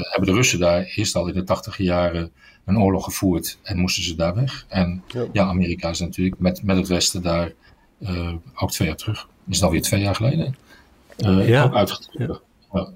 hebben 0.00 0.24
de 0.28 0.32
Russen 0.32 0.58
daar 0.58 0.82
eerst 0.82 1.14
al 1.16 1.26
in 1.26 1.34
de 1.34 1.44
tachtige 1.44 1.82
jaren 1.82 2.30
een 2.64 2.78
oorlog 2.78 3.04
gevoerd 3.04 3.58
en 3.62 3.78
moesten 3.78 4.02
ze 4.02 4.14
daar 4.14 4.34
weg. 4.34 4.64
En 4.68 5.02
Ja. 5.08 5.26
ja, 5.32 5.44
Amerika 5.44 5.88
is 5.90 6.00
natuurlijk 6.00 6.38
met, 6.38 6.62
met 6.62 6.76
het 6.76 6.88
Westen 6.88 7.22
daar 7.22 7.52
eh, 7.98 8.32
ook 8.54 8.70
twee 8.70 8.88
jaar 8.88 8.96
terug. 8.96 9.28
Is 9.48 9.54
het 9.56 9.64
alweer 9.64 9.82
twee 9.82 10.00
jaar 10.00 10.14
geleden? 10.14 10.56
Eh, 11.16 11.48
Ja. 11.48 11.64
Ook 11.64 11.74
uitgetrokken. 11.74 12.40
Ja. 12.72 12.88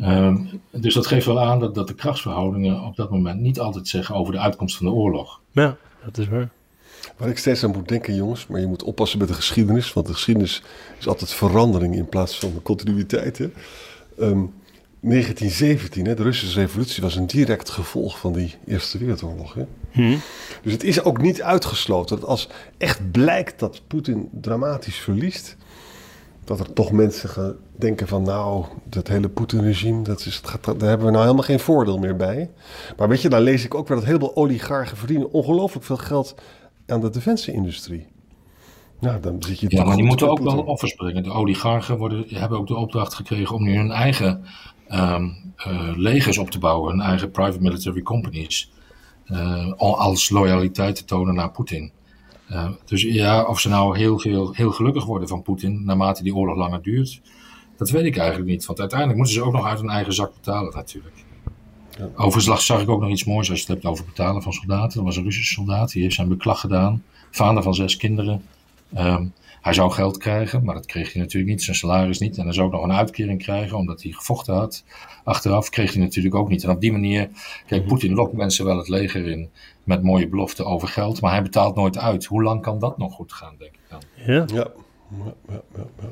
Ehm, 0.00 0.36
dus 0.70 0.94
dat 0.94 1.06
geeft 1.06 1.26
wel 1.26 1.40
aan 1.40 1.58
dat, 1.58 1.74
dat 1.74 1.88
de 1.88 1.94
krachtsverhoudingen 1.94 2.82
op 2.82 2.96
dat 2.96 3.10
moment 3.10 3.40
niet 3.40 3.60
altijd 3.60 3.88
zeggen 3.88 4.14
over 4.14 4.32
de 4.32 4.38
uitkomst 4.38 4.76
van 4.76 4.86
de 4.86 4.92
oorlog. 4.92 5.40
Ja, 5.50 5.76
dat 6.04 6.18
is 6.18 6.28
waar. 6.28 6.48
Waar 7.16 7.28
ik 7.28 7.38
steeds 7.38 7.64
aan 7.64 7.70
moet 7.70 7.88
denken, 7.88 8.14
jongens, 8.14 8.46
maar 8.46 8.60
je 8.60 8.66
moet 8.66 8.82
oppassen 8.82 9.18
met 9.18 9.28
de 9.28 9.34
geschiedenis, 9.34 9.92
want 9.92 10.06
de 10.06 10.12
geschiedenis 10.12 10.62
is 10.98 11.08
altijd 11.08 11.32
verandering 11.32 11.94
in 11.94 12.08
plaats 12.08 12.38
van 12.38 12.62
continuïteit. 12.62 13.38
Hè? 13.38 13.50
Ehm, 14.18 14.44
1917, 15.00 16.06
hè, 16.06 16.14
de 16.14 16.22
Russische 16.22 16.60
revolutie, 16.60 17.02
was 17.02 17.16
een 17.16 17.26
direct 17.26 17.70
gevolg 17.70 18.18
van 18.18 18.32
die 18.32 18.54
Eerste 18.66 18.98
Wereldoorlog. 18.98 19.54
Hè? 19.54 19.64
Dus 20.62 20.72
het 20.72 20.84
is 20.84 21.02
ook 21.02 21.20
niet 21.20 21.42
uitgesloten 21.42 22.20
dat 22.20 22.28
als 22.28 22.48
echt 22.76 23.10
blijkt 23.10 23.58
dat 23.58 23.82
Poetin 23.86 24.28
dramatisch 24.32 24.96
verliest, 24.96 25.56
dat 26.48 26.60
er 26.60 26.72
toch 26.72 26.92
mensen 26.92 27.28
gaan 27.28 27.56
denken 27.76 28.08
van 28.08 28.22
nou, 28.22 28.64
dat 28.84 29.08
hele 29.08 29.28
Poetin-regime, 29.28 30.02
dat 30.02 30.26
is, 30.26 30.40
gaat, 30.44 30.64
daar 30.64 30.88
hebben 30.88 31.06
we 31.06 31.12
nou 31.12 31.22
helemaal 31.22 31.44
geen 31.44 31.60
voordeel 31.60 31.98
meer 31.98 32.16
bij. 32.16 32.50
Maar 32.96 33.08
weet 33.08 33.22
je, 33.22 33.28
dan 33.28 33.40
lees 33.40 33.64
ik 33.64 33.74
ook 33.74 33.88
weer 33.88 33.96
dat 33.96 34.06
heel 34.06 34.18
veel 34.18 34.36
oligarchen 34.36 34.96
verdienen 34.96 35.32
ongelooflijk 35.32 35.84
veel 35.86 35.96
geld 35.96 36.34
aan 36.86 37.00
de 37.00 37.10
defensieindustrie. 37.10 38.06
Nou, 39.00 39.20
dan 39.20 39.42
zit 39.42 39.60
je 39.60 39.66
Ja, 39.70 39.84
maar 39.84 39.96
die 39.96 40.04
moeten 40.04 40.30
ook 40.30 40.40
wel 40.40 40.58
offers 40.62 40.94
brengen. 40.94 41.22
De 41.22 41.30
oligarchen 41.30 41.98
worden, 41.98 42.24
hebben 42.28 42.58
ook 42.58 42.66
de 42.66 42.76
opdracht 42.76 43.14
gekregen 43.14 43.54
om 43.56 43.62
nu 43.62 43.76
hun 43.76 43.90
eigen 43.90 44.44
ehm, 44.88 45.28
eh, 45.56 45.90
legers 45.96 46.38
op 46.38 46.50
te 46.50 46.58
bouwen, 46.58 46.90
hun 46.90 47.00
eigen 47.00 47.30
private 47.30 47.60
military 47.60 48.02
companies, 48.02 48.72
al- 49.76 49.98
als 49.98 50.30
loyaliteit 50.30 50.96
te 50.96 51.04
tonen 51.04 51.34
naar 51.34 51.50
Poetin. 51.50 51.92
Dus 52.84 53.02
ja, 53.02 53.44
of 53.44 53.60
ze 53.60 53.68
nou 53.68 53.98
heel, 53.98 54.18
veel, 54.18 54.52
heel 54.52 54.72
gelukkig 54.72 55.04
worden 55.04 55.28
van 55.28 55.42
Poetin 55.42 55.84
naarmate 55.84 56.22
die 56.22 56.34
oorlog 56.34 56.56
langer 56.56 56.82
duurt, 56.82 57.20
dat 57.76 57.90
weet 57.90 58.04
ik 58.04 58.16
eigenlijk 58.16 58.48
niet. 58.48 58.66
Want 58.66 58.80
uiteindelijk 58.80 59.18
moeten 59.18 59.36
ze 59.36 59.44
ook 59.44 59.52
nog 59.52 59.66
uit 59.66 59.80
hun 59.80 59.90
eigen 59.90 60.12
zak 60.12 60.34
betalen 60.34 60.74
natuurlijk. 60.74 61.24
Ja. 61.98 62.08
Overigens 62.16 62.66
zag 62.66 62.80
ik 62.80 62.88
ook 62.88 63.00
nog 63.00 63.10
iets 63.10 63.24
moois 63.24 63.50
als 63.50 63.58
je 63.60 63.64
het 63.64 63.74
hebt 63.74 63.92
over 63.92 64.04
betalen 64.04 64.42
van 64.42 64.52
soldaten. 64.52 64.98
Er 64.98 65.04
was 65.04 65.16
een 65.16 65.24
Russische 65.24 65.54
soldaat, 65.54 65.92
die 65.92 66.02
heeft 66.02 66.14
zijn 66.14 66.28
beklag 66.28 66.60
gedaan. 66.60 67.02
Vader 67.30 67.62
van 67.62 67.74
zes 67.74 67.96
kinderen. 67.96 68.42
Ehm, 68.94 69.26
hij 69.60 69.72
zou 69.72 69.90
geld 69.90 70.16
krijgen, 70.18 70.64
maar 70.64 70.74
dat 70.74 70.86
kreeg 70.86 71.12
hij 71.12 71.22
natuurlijk 71.22 71.52
niet. 71.52 71.62
Zijn 71.62 71.76
salaris 71.76 72.18
niet. 72.18 72.36
En 72.36 72.44
hij 72.44 72.52
zou 72.52 72.66
ook 72.66 72.72
nog 72.72 72.82
een 72.82 72.92
uitkering 72.92 73.42
krijgen, 73.42 73.76
omdat 73.76 74.02
hij 74.02 74.12
gevochten 74.12 74.54
had. 74.54 74.84
Achteraf 75.24 75.68
kreeg 75.68 75.92
hij 75.92 76.02
natuurlijk 76.02 76.34
ook 76.34 76.48
niet. 76.48 76.64
En 76.64 76.70
op 76.70 76.80
die 76.80 76.92
manier, 76.92 77.28
kijk, 77.66 77.86
Poetin 77.86 78.14
lokt 78.14 78.32
mensen 78.32 78.64
wel 78.64 78.76
het 78.76 78.88
leger 78.88 79.26
in 79.26 79.50
met 79.84 80.02
mooie 80.02 80.28
beloften 80.28 80.66
over 80.66 80.88
geld. 80.88 81.20
Maar 81.20 81.32
hij 81.32 81.42
betaalt 81.42 81.74
nooit 81.74 81.98
uit. 81.98 82.24
Hoe 82.24 82.42
lang 82.42 82.62
kan 82.62 82.78
dat 82.78 82.98
nog 82.98 83.14
goed 83.14 83.32
gaan, 83.32 83.54
denk 83.58 83.74
ik 83.74 83.80
dan? 83.88 84.00
Ja, 84.26 84.44
Ja. 84.54 84.66
Ja, 85.24 85.34
ja, 85.48 85.62
ja, 85.74 85.84
ja. 86.00 86.08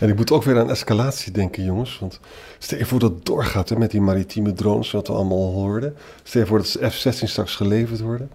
En 0.00 0.08
ik 0.08 0.16
moet 0.16 0.32
ook 0.32 0.42
weer 0.42 0.58
aan 0.58 0.70
escalatie 0.70 1.32
denken, 1.32 1.64
jongens. 1.64 1.98
Want 1.98 2.20
stel 2.58 2.78
je 2.78 2.86
voor 2.86 2.98
dat 2.98 3.10
het 3.10 3.26
doorgaat 3.26 3.68
hè, 3.68 3.76
met 3.76 3.90
die 3.90 4.00
maritieme 4.00 4.52
drones, 4.52 4.90
wat 4.90 5.06
we 5.06 5.12
allemaal 5.12 5.52
hoorden. 5.52 5.96
Stel 6.22 6.40
je 6.40 6.46
voor 6.46 6.58
dat 6.58 6.76
de 6.80 6.90
F-16 6.90 7.28
straks 7.28 7.56
geleverd 7.56 8.00
worden. 8.00 8.30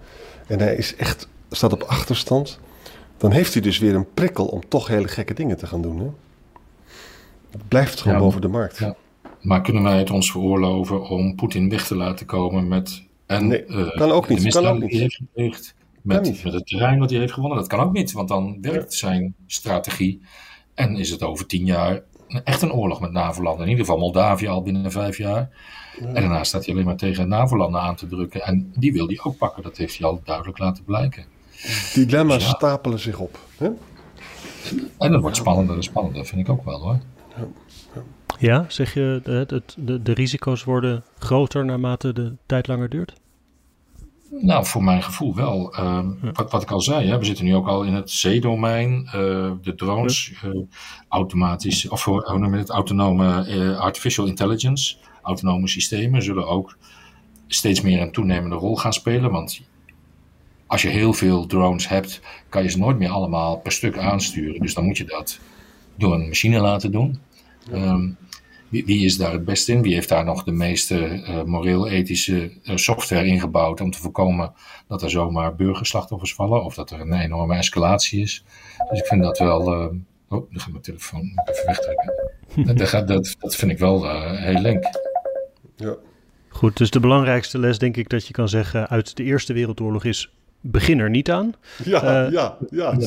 En 0.48 0.60
hij 0.60 0.76
is 0.76 0.96
echt, 0.96 1.28
staat 1.50 1.74
op 1.74 1.84
achterstand. 1.84 2.60
Dan 3.20 3.32
heeft 3.32 3.54
hij 3.54 3.62
dus 3.62 3.80
weer 3.80 3.96
een 3.96 4.14
prikkel 4.14 4.46
om 4.46 4.62
toch 4.68 4.88
hele 4.88 5.08
gekke 5.08 5.34
dingen 5.34 5.58
te 5.58 5.68
gaan 5.68 5.82
doen. 5.82 6.00
Hè? 6.00 6.08
Het 7.52 7.68
blijft 7.68 8.02
gewoon 8.02 8.18
Ja, 8.18 8.24
boven 8.24 8.42
de 8.42 8.48
markt. 8.48 8.78
ja. 8.78 8.96
Maar 9.42 9.62
kunnen 9.62 9.84
wij 9.84 9.98
het 9.98 10.10
ons 10.12 10.32
veroorloven 10.32 11.10
om 11.10 11.36
Poetin 11.36 11.70
weg 11.70 11.88
te 11.88 11.96
laten 11.96 12.26
komen 12.26 12.68
met... 12.68 13.04
En, 13.26 13.48
Nee, 13.48 13.66
eh, 13.66 13.98
kan 13.98 14.12
ook 14.12 14.30
niet, 14.30 14.54
kan 14.54 14.66
ook 14.66 14.82
heeft 14.92 15.22
niet. 15.36 15.76
met, 16.02 16.44
met 16.44 16.54
het 16.54 16.68
terrein 16.68 17.00
wat 17.00 17.10
hij 17.10 17.20
heeft 17.20 17.34
gewonnen. 17.34 17.58
Dat 17.60 17.68
kan 17.68 17.80
ook 17.80 17.92
niet, 17.92 18.12
want 18.12 18.28
dan 18.28 18.58
werkt 18.62 18.94
zijn 18.94 19.36
strategie. 19.48 20.22
En 20.74 20.96
is 20.98 21.10
het 21.10 21.24
over 21.24 21.46
tien 21.46 21.66
jaar 21.66 22.02
echt 22.44 22.62
een 22.62 22.72
oorlog 22.74 23.00
met 23.00 23.12
NAVO-landen. 23.12 23.64
In 23.64 23.70
ieder 23.70 23.86
geval 23.86 24.00
Moldavië 24.00 24.48
al 24.48 24.62
binnen 24.62 24.92
vijf 24.92 25.18
jaar. 25.18 25.50
En 26.00 26.14
daarna 26.14 26.44
staat 26.44 26.66
hij 26.66 26.74
alleen 26.74 26.86
maar 26.86 26.98
tegen 26.98 27.28
NAVO-landen 27.28 27.82
aan 27.82 27.96
te 27.96 28.08
drukken. 28.08 28.42
En 28.42 28.74
die 28.76 28.94
wil 28.94 29.08
hij 29.08 29.20
ook 29.24 29.38
pakken. 29.38 29.64
Dat 29.64 29.78
heeft 29.78 29.98
hij 29.98 30.08
al 30.08 30.22
duidelijk 30.24 30.58
laten 30.58 30.84
blijken. 30.84 31.26
Dilemma's 31.94 32.44
Ja. 32.44 32.50
stapelen 32.50 33.00
zich 33.00 33.20
op. 33.20 33.40
Hè? 33.58 33.70
En 34.98 35.12
dat 35.12 35.22
wordt 35.22 35.36
spannender 35.38 35.76
en 35.76 35.84
spannender, 35.84 36.26
vind 36.26 36.42
ik 36.42 36.50
ook 36.50 36.64
wel 36.66 36.82
hoor. 36.82 37.00
ja 38.40 38.66
zeg 38.68 38.94
je, 38.94 39.22
de, 39.24 39.46
het- 39.48 39.76
de, 39.78 40.02
de 40.02 40.12
risico's 40.14 40.64
worden 40.64 41.04
groter 41.20 41.66
naarmate 41.66 42.14
de 42.14 42.36
tijd 42.46 42.68
langer 42.68 42.90
duurt? 42.90 43.14
Nou, 44.42 44.66
voor 44.66 44.84
mijn 44.84 45.04
gevoel 45.04 45.36
wel. 45.36 45.74
Ehm, 45.76 46.08
wat, 46.34 46.52
wat 46.52 46.62
ik 46.62 46.72
al 46.72 46.82
zei, 46.82 47.08
hè, 47.08 47.18
we 47.18 47.26
zitten 47.26 47.46
nu 47.46 47.56
ook 47.56 47.68
al 47.68 47.84
in 47.84 47.94
het 47.94 48.12
zeedomein. 48.12 49.06
eh, 49.06 49.52
de 49.62 49.74
drones, 49.76 50.34
eh, 50.44 50.50
automatisch, 51.08 51.88
of 51.88 52.04
hoe 52.06 52.30
hoe 52.30 52.40
noem 52.40 52.54
je 52.54 52.60
het, 52.60 52.70
autonome 52.70 53.46
eh, 53.46 53.80
artificial 53.80 54.26
intelligence, 54.26 54.96
autonome 55.22 55.68
systemen 55.68 56.24
zullen 56.24 56.48
ook 56.48 56.78
steeds 57.48 57.82
meer 57.82 58.02
een 58.02 58.12
toenemende 58.12 58.56
rol 58.56 58.76
gaan 58.76 58.94
spelen. 58.94 59.32
Want 59.32 59.62
als 60.70 60.82
je 60.82 60.88
heel 60.90 61.14
veel 61.14 61.46
drones 61.46 61.88
hebt, 61.88 62.22
kan 62.50 62.64
je 62.64 62.70
ze 62.70 62.78
nooit 62.78 62.98
meer 62.98 63.10
allemaal 63.10 63.58
per 63.58 63.72
stuk 63.72 63.98
aansturen. 63.98 64.60
Dus 64.62 64.74
dan 64.74 64.86
moet 64.86 64.98
je 64.98 65.04
dat 65.06 65.40
door 65.96 66.14
een 66.14 66.28
machine 66.28 66.60
laten 66.60 66.92
doen. 66.92 67.20
Ehm, 67.72 68.10
wie, 68.70 68.86
wie 68.86 69.06
is 69.06 69.18
daar 69.18 69.32
het 69.32 69.46
beste 69.46 69.72
in? 69.72 69.82
Wie 69.82 69.94
heeft 69.94 70.10
daar 70.10 70.26
nog 70.26 70.44
de 70.44 70.52
meeste 70.52 71.06
eh, 71.08 71.44
moreel-ethische 71.44 72.52
eh, 72.64 72.76
software 72.76 73.26
ingebouwd 73.26 73.82
om 73.82 73.92
te 73.92 74.00
voorkomen 74.00 74.54
dat 74.88 75.02
er 75.02 75.10
zomaar 75.10 75.56
burgerslachtoffers 75.56 76.34
vallen 76.34 76.64
of 76.64 76.74
dat 76.76 76.92
er 76.92 77.00
een 77.00 77.14
enorme 77.14 77.56
escalatie 77.56 78.22
is? 78.22 78.44
Dus 78.90 79.00
ik 79.00 79.06
vind 79.06 79.22
dat 79.24 79.38
wel. 79.40 79.62
eh, 79.74 79.86
oh, 80.30 80.52
dan 80.52 80.60
gaat 80.62 80.72
mijn 80.72 80.84
telefoon 80.84 81.22
even 81.46 81.66
wegtrekken. 81.66 82.14
dat, 82.66 82.78
dat, 82.78 82.88
gaat- 82.88 83.08
dat, 83.08 83.36
dat 83.40 83.56
vind 83.56 83.72
ik 83.72 83.78
wel 83.80 84.06
eh, 84.10 84.32
heel 84.44 84.62
link. 84.62 84.84
Ja. 85.76 85.96
Goed, 86.50 86.78
dus 86.78 86.90
de 86.92 87.00
belangrijkste 87.00 87.60
les 87.60 87.78
denk 87.78 87.98
ik 87.98 88.10
dat 88.10 88.28
je 88.28 88.34
kan 88.34 88.50
zeggen 88.50 88.88
uit 88.90 89.16
de 89.18 89.24
Eerste 89.24 89.54
Wereldoorlog 89.54 90.04
is 90.06 90.32
begin 90.62 91.00
er 91.00 91.10
niet 91.10 91.32
aan. 91.32 91.54
Ja, 91.84 92.26
Eh, 92.26 92.32
ja, 92.32 92.58
ja. 92.70 92.98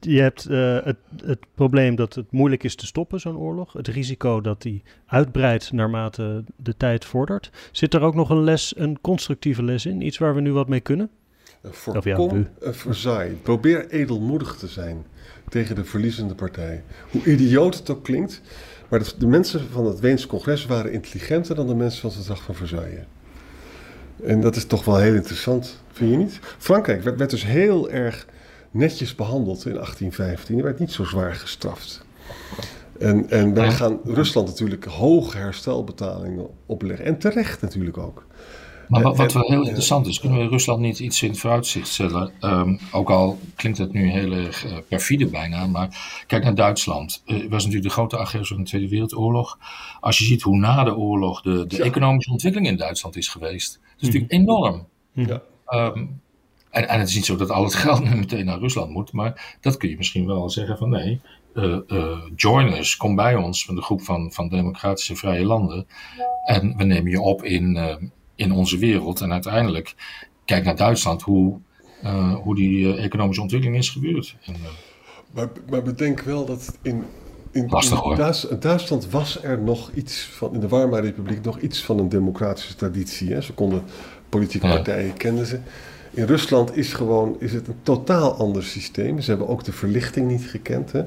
Je 0.00 0.20
hebt 0.20 0.46
eh, 0.46 0.78
het, 0.84 0.96
het 1.24 1.38
probleem 1.54 1.94
dat 1.94 2.14
het 2.14 2.32
moeilijk 2.32 2.64
is 2.64 2.74
te 2.74 2.86
stoppen, 2.86 3.20
zo'n 3.20 3.36
oorlog. 3.38 3.72
Het 3.72 3.88
risico 3.88 4.40
dat 4.40 4.62
die 4.62 4.82
uitbreidt 5.06 5.72
naarmate 5.72 6.44
de 6.56 6.76
tijd 6.76 7.04
vordert. 7.04 7.50
Zit 7.72 7.94
er 7.94 8.00
ook 8.00 8.14
nog 8.14 8.30
een 8.30 8.44
les, 8.44 8.74
een 8.76 9.00
constructieve 9.00 9.62
les 9.62 9.86
in? 9.86 10.00
Iets 10.00 10.18
waar 10.18 10.34
we 10.34 10.40
nu 10.40 10.52
wat 10.52 10.68
mee 10.68 10.80
kunnen? 10.80 11.10
Voorkom 11.64 12.48
een 12.60 12.74
verzaai. 12.74 13.32
Probeer 13.42 13.88
edelmoedig 13.90 14.56
te 14.56 14.66
zijn 14.66 15.06
tegen 15.48 15.74
de 15.74 15.84
verliezende 15.84 16.34
partij. 16.34 16.82
Hoe 17.10 17.24
idioot 17.24 17.74
het 17.76 17.90
ook 17.90 18.04
klinkt, 18.04 18.42
maar 18.88 18.98
de, 18.98 19.12
de 19.18 19.26
mensen 19.26 19.60
van 19.70 19.86
het 19.86 20.00
Weense 20.00 20.26
congres 20.26 20.66
waren 20.66 20.92
intelligenter 20.92 21.54
dan 21.54 21.66
de 21.66 21.74
mensen 21.74 22.00
van 22.00 22.10
het 22.10 22.18
verdrag 22.18 22.44
van 22.44 22.54
Versailles. 22.54 23.04
En 24.26 24.40
dat 24.40 24.56
is 24.56 24.64
toch 24.64 24.84
wel 24.84 24.96
heel 24.96 25.14
interessant, 25.14 25.82
vind 25.92 26.10
je 26.10 26.16
niet? 26.16 26.38
Frankrijk 26.58 27.02
werd, 27.02 27.18
werd 27.18 27.30
dus 27.30 27.44
heel 27.44 27.90
erg 27.90 28.26
netjes 28.70 29.14
behandeld 29.14 29.66
in 29.66 29.72
1815. 29.72 30.54
Die 30.54 30.64
werd 30.64 30.78
niet 30.78 30.92
zo 30.92 31.04
zwaar 31.04 31.34
gestraft. 31.34 32.04
En, 32.98 33.30
en 33.30 33.54
wij 33.54 33.70
gaan 33.70 33.98
Rusland 34.04 34.48
natuurlijk 34.48 34.84
hoge 34.84 35.36
herstelbetalingen 35.36 36.46
opleggen. 36.66 37.06
En 37.06 37.18
terecht 37.18 37.60
natuurlijk 37.60 37.98
ook. 37.98 38.24
Maar 38.88 39.02
wat, 39.02 39.16
wat 39.16 39.32
wel 39.32 39.50
heel 39.50 39.62
interessant 39.62 40.06
is, 40.06 40.20
kunnen 40.20 40.38
we 40.38 40.48
Rusland 40.48 40.80
niet 40.80 40.98
iets 40.98 41.22
in 41.22 41.30
het 41.30 41.38
vooruitzicht 41.38 41.88
stellen? 41.88 42.32
Um, 42.40 42.78
ook 42.90 43.10
al 43.10 43.38
klinkt 43.56 43.78
het 43.78 43.92
nu 43.92 44.10
heel 44.10 44.32
erg 44.32 44.66
uh, 44.66 44.72
perfide 44.88 45.26
bijna, 45.26 45.66
maar 45.66 46.22
kijk 46.26 46.44
naar 46.44 46.54
Duitsland. 46.54 47.22
Uh, 47.26 47.36
was 47.36 47.64
natuurlijk 47.64 47.82
de 47.82 47.90
grote 47.90 48.16
agressor 48.16 48.56
in 48.56 48.62
de 48.62 48.68
Tweede 48.68 48.88
Wereldoorlog. 48.88 49.58
Als 50.00 50.18
je 50.18 50.24
ziet 50.24 50.42
hoe 50.42 50.56
na 50.56 50.84
de 50.84 50.96
oorlog 50.96 51.42
de, 51.42 51.66
de 51.66 51.82
economische 51.82 52.30
ontwikkeling 52.30 52.70
in 52.70 52.76
Duitsland 52.76 53.16
is 53.16 53.28
geweest, 53.28 53.80
is 54.02 54.08
natuurlijk 54.08 54.32
enorm. 54.32 54.86
Ja. 55.12 55.42
Um, 55.68 56.20
en, 56.70 56.88
en, 56.88 56.98
het 56.98 57.08
is 57.08 57.14
niet 57.14 57.24
zo 57.24 57.36
dat 57.36 57.50
al 57.50 57.64
het 57.64 57.74
geld 57.84 58.04
nu 58.04 58.14
meteen 58.16 58.44
naar 58.44 58.58
Rusland 58.58 58.90
moet, 58.90 59.12
maar 59.12 59.56
dat 59.60 59.76
kun 59.76 59.88
je 59.88 59.96
misschien 59.96 60.26
wel 60.26 60.50
zeggen 60.50 60.78
van 60.78 60.88
nee, 60.88 61.20
uh, 61.54 61.78
uh, 61.86 62.18
join 62.36 62.78
us, 62.78 62.96
kom 62.96 63.14
bij 63.14 63.34
ons 63.36 63.64
van 63.64 63.74
de 63.74 63.82
groep 63.82 64.02
van, 64.02 64.32
van 64.32 64.48
democratische 64.48 65.16
vrije 65.16 65.44
landen. 65.44 65.86
En 66.44 66.76
we 66.76 66.84
nemen 66.84 67.10
je 67.10 67.20
op 67.20 67.44
in, 67.44 67.76
uh, 67.76 67.96
in 68.34 68.52
onze 68.52 68.78
wereld. 68.78 69.20
En 69.20 69.32
uiteindelijk, 69.32 69.94
kijk 70.44 70.64
naar 70.64 70.76
Duitsland, 70.76 71.22
hoe, 71.22 71.58
hoe 72.42 72.54
die 72.54 72.96
economische 72.96 73.42
ontwikkeling 73.42 73.78
is 73.78 73.90
gebeurd. 73.90 74.36
En, 74.44 74.54
maar, 75.32 75.48
maar 75.70 75.82
bedenk 75.82 76.20
wel 76.20 76.46
dat 76.46 76.78
in, 76.82 77.04
in, 77.52 77.66
Lastig, 77.68 78.04
in 78.04 78.16
Duits, 78.16 78.46
Duitsland 78.60 79.10
was 79.10 79.42
er 79.42 79.58
nog 79.58 79.90
iets 79.94 80.30
van, 80.32 80.54
in 80.54 80.60
de 80.60 80.68
Weimar 80.68 81.02
Republiek, 81.02 81.44
nog 81.44 81.58
iets 81.58 81.84
van 81.84 81.98
een 81.98 82.08
democratische 82.08 82.74
traditie. 82.74 83.32
Hè? 83.32 83.40
Ze 83.40 83.52
konden 83.52 83.82
politieke 84.28 84.66
partijen, 84.66 85.16
kenden 85.16 85.46
ze. 85.46 85.58
In 86.10 86.24
Rusland 86.24 86.76
is, 86.76 86.92
gewoon, 86.92 87.36
is 87.38 87.52
het 87.52 87.68
een 87.68 87.78
totaal 87.82 88.34
ander 88.34 88.62
systeem. 88.62 89.20
Ze 89.20 89.30
hebben 89.30 89.48
ook 89.48 89.64
de 89.64 89.72
verlichting 89.72 90.30
niet 90.30 90.44
gekend. 90.44 90.92
Hè? 90.92 91.04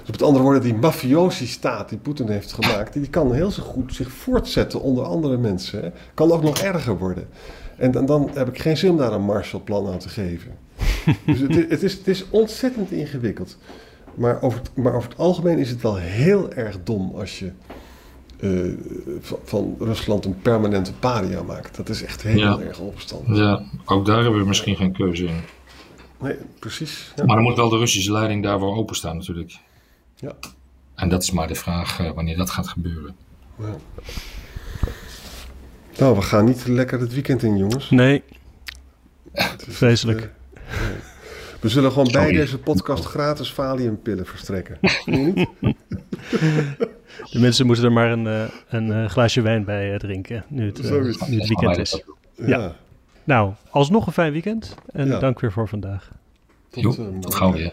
Dus 0.00 0.10
met 0.10 0.22
andere 0.22 0.44
woorden, 0.44 0.62
die 0.62 0.74
mafiosi-staat 0.74 1.88
die 1.88 1.98
Poetin 1.98 2.28
heeft 2.28 2.52
gemaakt, 2.52 2.92
die 2.92 3.10
kan 3.10 3.34
heel 3.34 3.50
zo 3.50 3.62
goed 3.62 3.94
zich 3.94 4.10
voortzetten 4.10 4.80
onder 4.80 5.04
andere 5.04 5.36
mensen. 5.36 5.82
Hè? 5.82 5.90
Kan 6.14 6.32
ook 6.32 6.42
nog 6.42 6.58
erger 6.58 6.98
worden. 6.98 7.28
En 7.76 7.90
dan, 7.90 8.06
dan 8.06 8.30
heb 8.34 8.48
ik 8.48 8.58
geen 8.58 8.76
zin 8.76 8.90
om 8.90 8.96
daar 8.96 9.12
een 9.12 9.22
Marshallplan 9.22 9.88
aan 9.88 9.98
te 9.98 10.08
geven. 10.08 10.50
dus 11.26 11.40
het, 11.40 11.70
het, 11.70 11.82
is, 11.82 11.92
het 11.92 12.08
is 12.08 12.24
ontzettend 12.30 12.90
ingewikkeld. 12.90 13.56
Maar 14.16 14.42
over, 14.42 14.58
het, 14.58 14.70
maar 14.76 14.94
over 14.94 15.08
het 15.08 15.18
algemeen 15.18 15.58
is 15.58 15.70
het 15.70 15.82
wel 15.82 15.96
heel 15.96 16.52
erg 16.52 16.78
dom 16.84 17.12
als 17.14 17.38
je 17.38 17.52
uh, 18.40 18.74
van, 19.20 19.38
van, 19.44 19.76
Rusland 19.78 20.24
een 20.24 20.38
permanente 20.38 20.92
paria 20.92 21.42
maakt. 21.42 21.76
Dat 21.76 21.88
is 21.88 22.02
echt 22.02 22.22
heel 22.22 22.60
erg 22.60 22.78
onverstandig. 22.78 23.36
Ja, 23.36 23.62
ook 23.84 24.06
daar 24.06 24.22
hebben 24.22 24.40
we 24.40 24.46
misschien 24.46 24.76
geen 24.76 24.92
keuze 24.92 25.24
in. 25.24 25.40
Nee, 26.20 26.36
precies. 26.58 27.12
Ja. 27.16 27.24
Maar 27.24 27.36
dan 27.36 27.44
moet 27.44 27.56
wel 27.56 27.68
de 27.68 27.78
Russische 27.78 28.12
leiding 28.12 28.42
daarvoor 28.42 28.76
openstaan 28.76 29.16
natuurlijk. 29.16 29.58
Ja. 30.14 30.32
En 30.94 31.08
dat 31.08 31.22
is 31.22 31.30
maar 31.30 31.48
de 31.48 31.54
vraag 31.54 32.00
uh, 32.00 32.10
wanneer 32.10 32.36
dat 32.36 32.50
gaat 32.50 32.68
gebeuren. 32.68 33.16
Ja. 33.58 33.76
Nou, 35.98 36.16
we 36.16 36.22
gaan 36.22 36.44
niet 36.44 36.66
lekker 36.66 37.00
het 37.00 37.12
weekend 37.12 37.42
in, 37.42 37.56
jongens. 37.56 37.90
Nee. 37.90 38.22
Vreselijk. 39.68 40.30
Uh, 40.54 40.70
we 41.66 41.72
zullen 41.72 41.90
gewoon 41.90 42.06
Sorry. 42.06 42.26
bij 42.26 42.36
deze 42.36 42.58
podcast 42.58 43.04
gratis 43.04 43.52
valiumpillen 43.52 44.26
verstrekken. 44.26 44.78
De 47.30 47.38
mensen 47.38 47.66
moeten 47.66 47.84
er 47.84 47.92
maar 47.92 48.10
een, 48.10 48.24
uh, 48.24 48.42
een 48.68 48.88
uh, 48.88 49.08
glaasje 49.08 49.40
wijn 49.40 49.64
bij 49.64 49.92
uh, 49.92 49.98
drinken, 49.98 50.44
nu 50.48 50.66
het, 50.66 50.82
nu 51.28 51.38
het 51.38 51.48
weekend 51.48 51.78
is. 51.78 52.02
Ja. 52.36 52.46
ja. 52.46 52.76
Nou, 53.24 53.52
alsnog 53.70 54.06
een 54.06 54.12
fijn 54.12 54.32
weekend 54.32 54.74
en 54.92 55.08
ja. 55.08 55.18
dank 55.18 55.40
weer 55.40 55.52
voor 55.52 55.68
vandaag. 55.68 56.10
Tot, 56.70 56.82
jo, 56.82 57.18
tot 57.20 57.34
gauw 57.34 57.52
weer. 57.52 57.72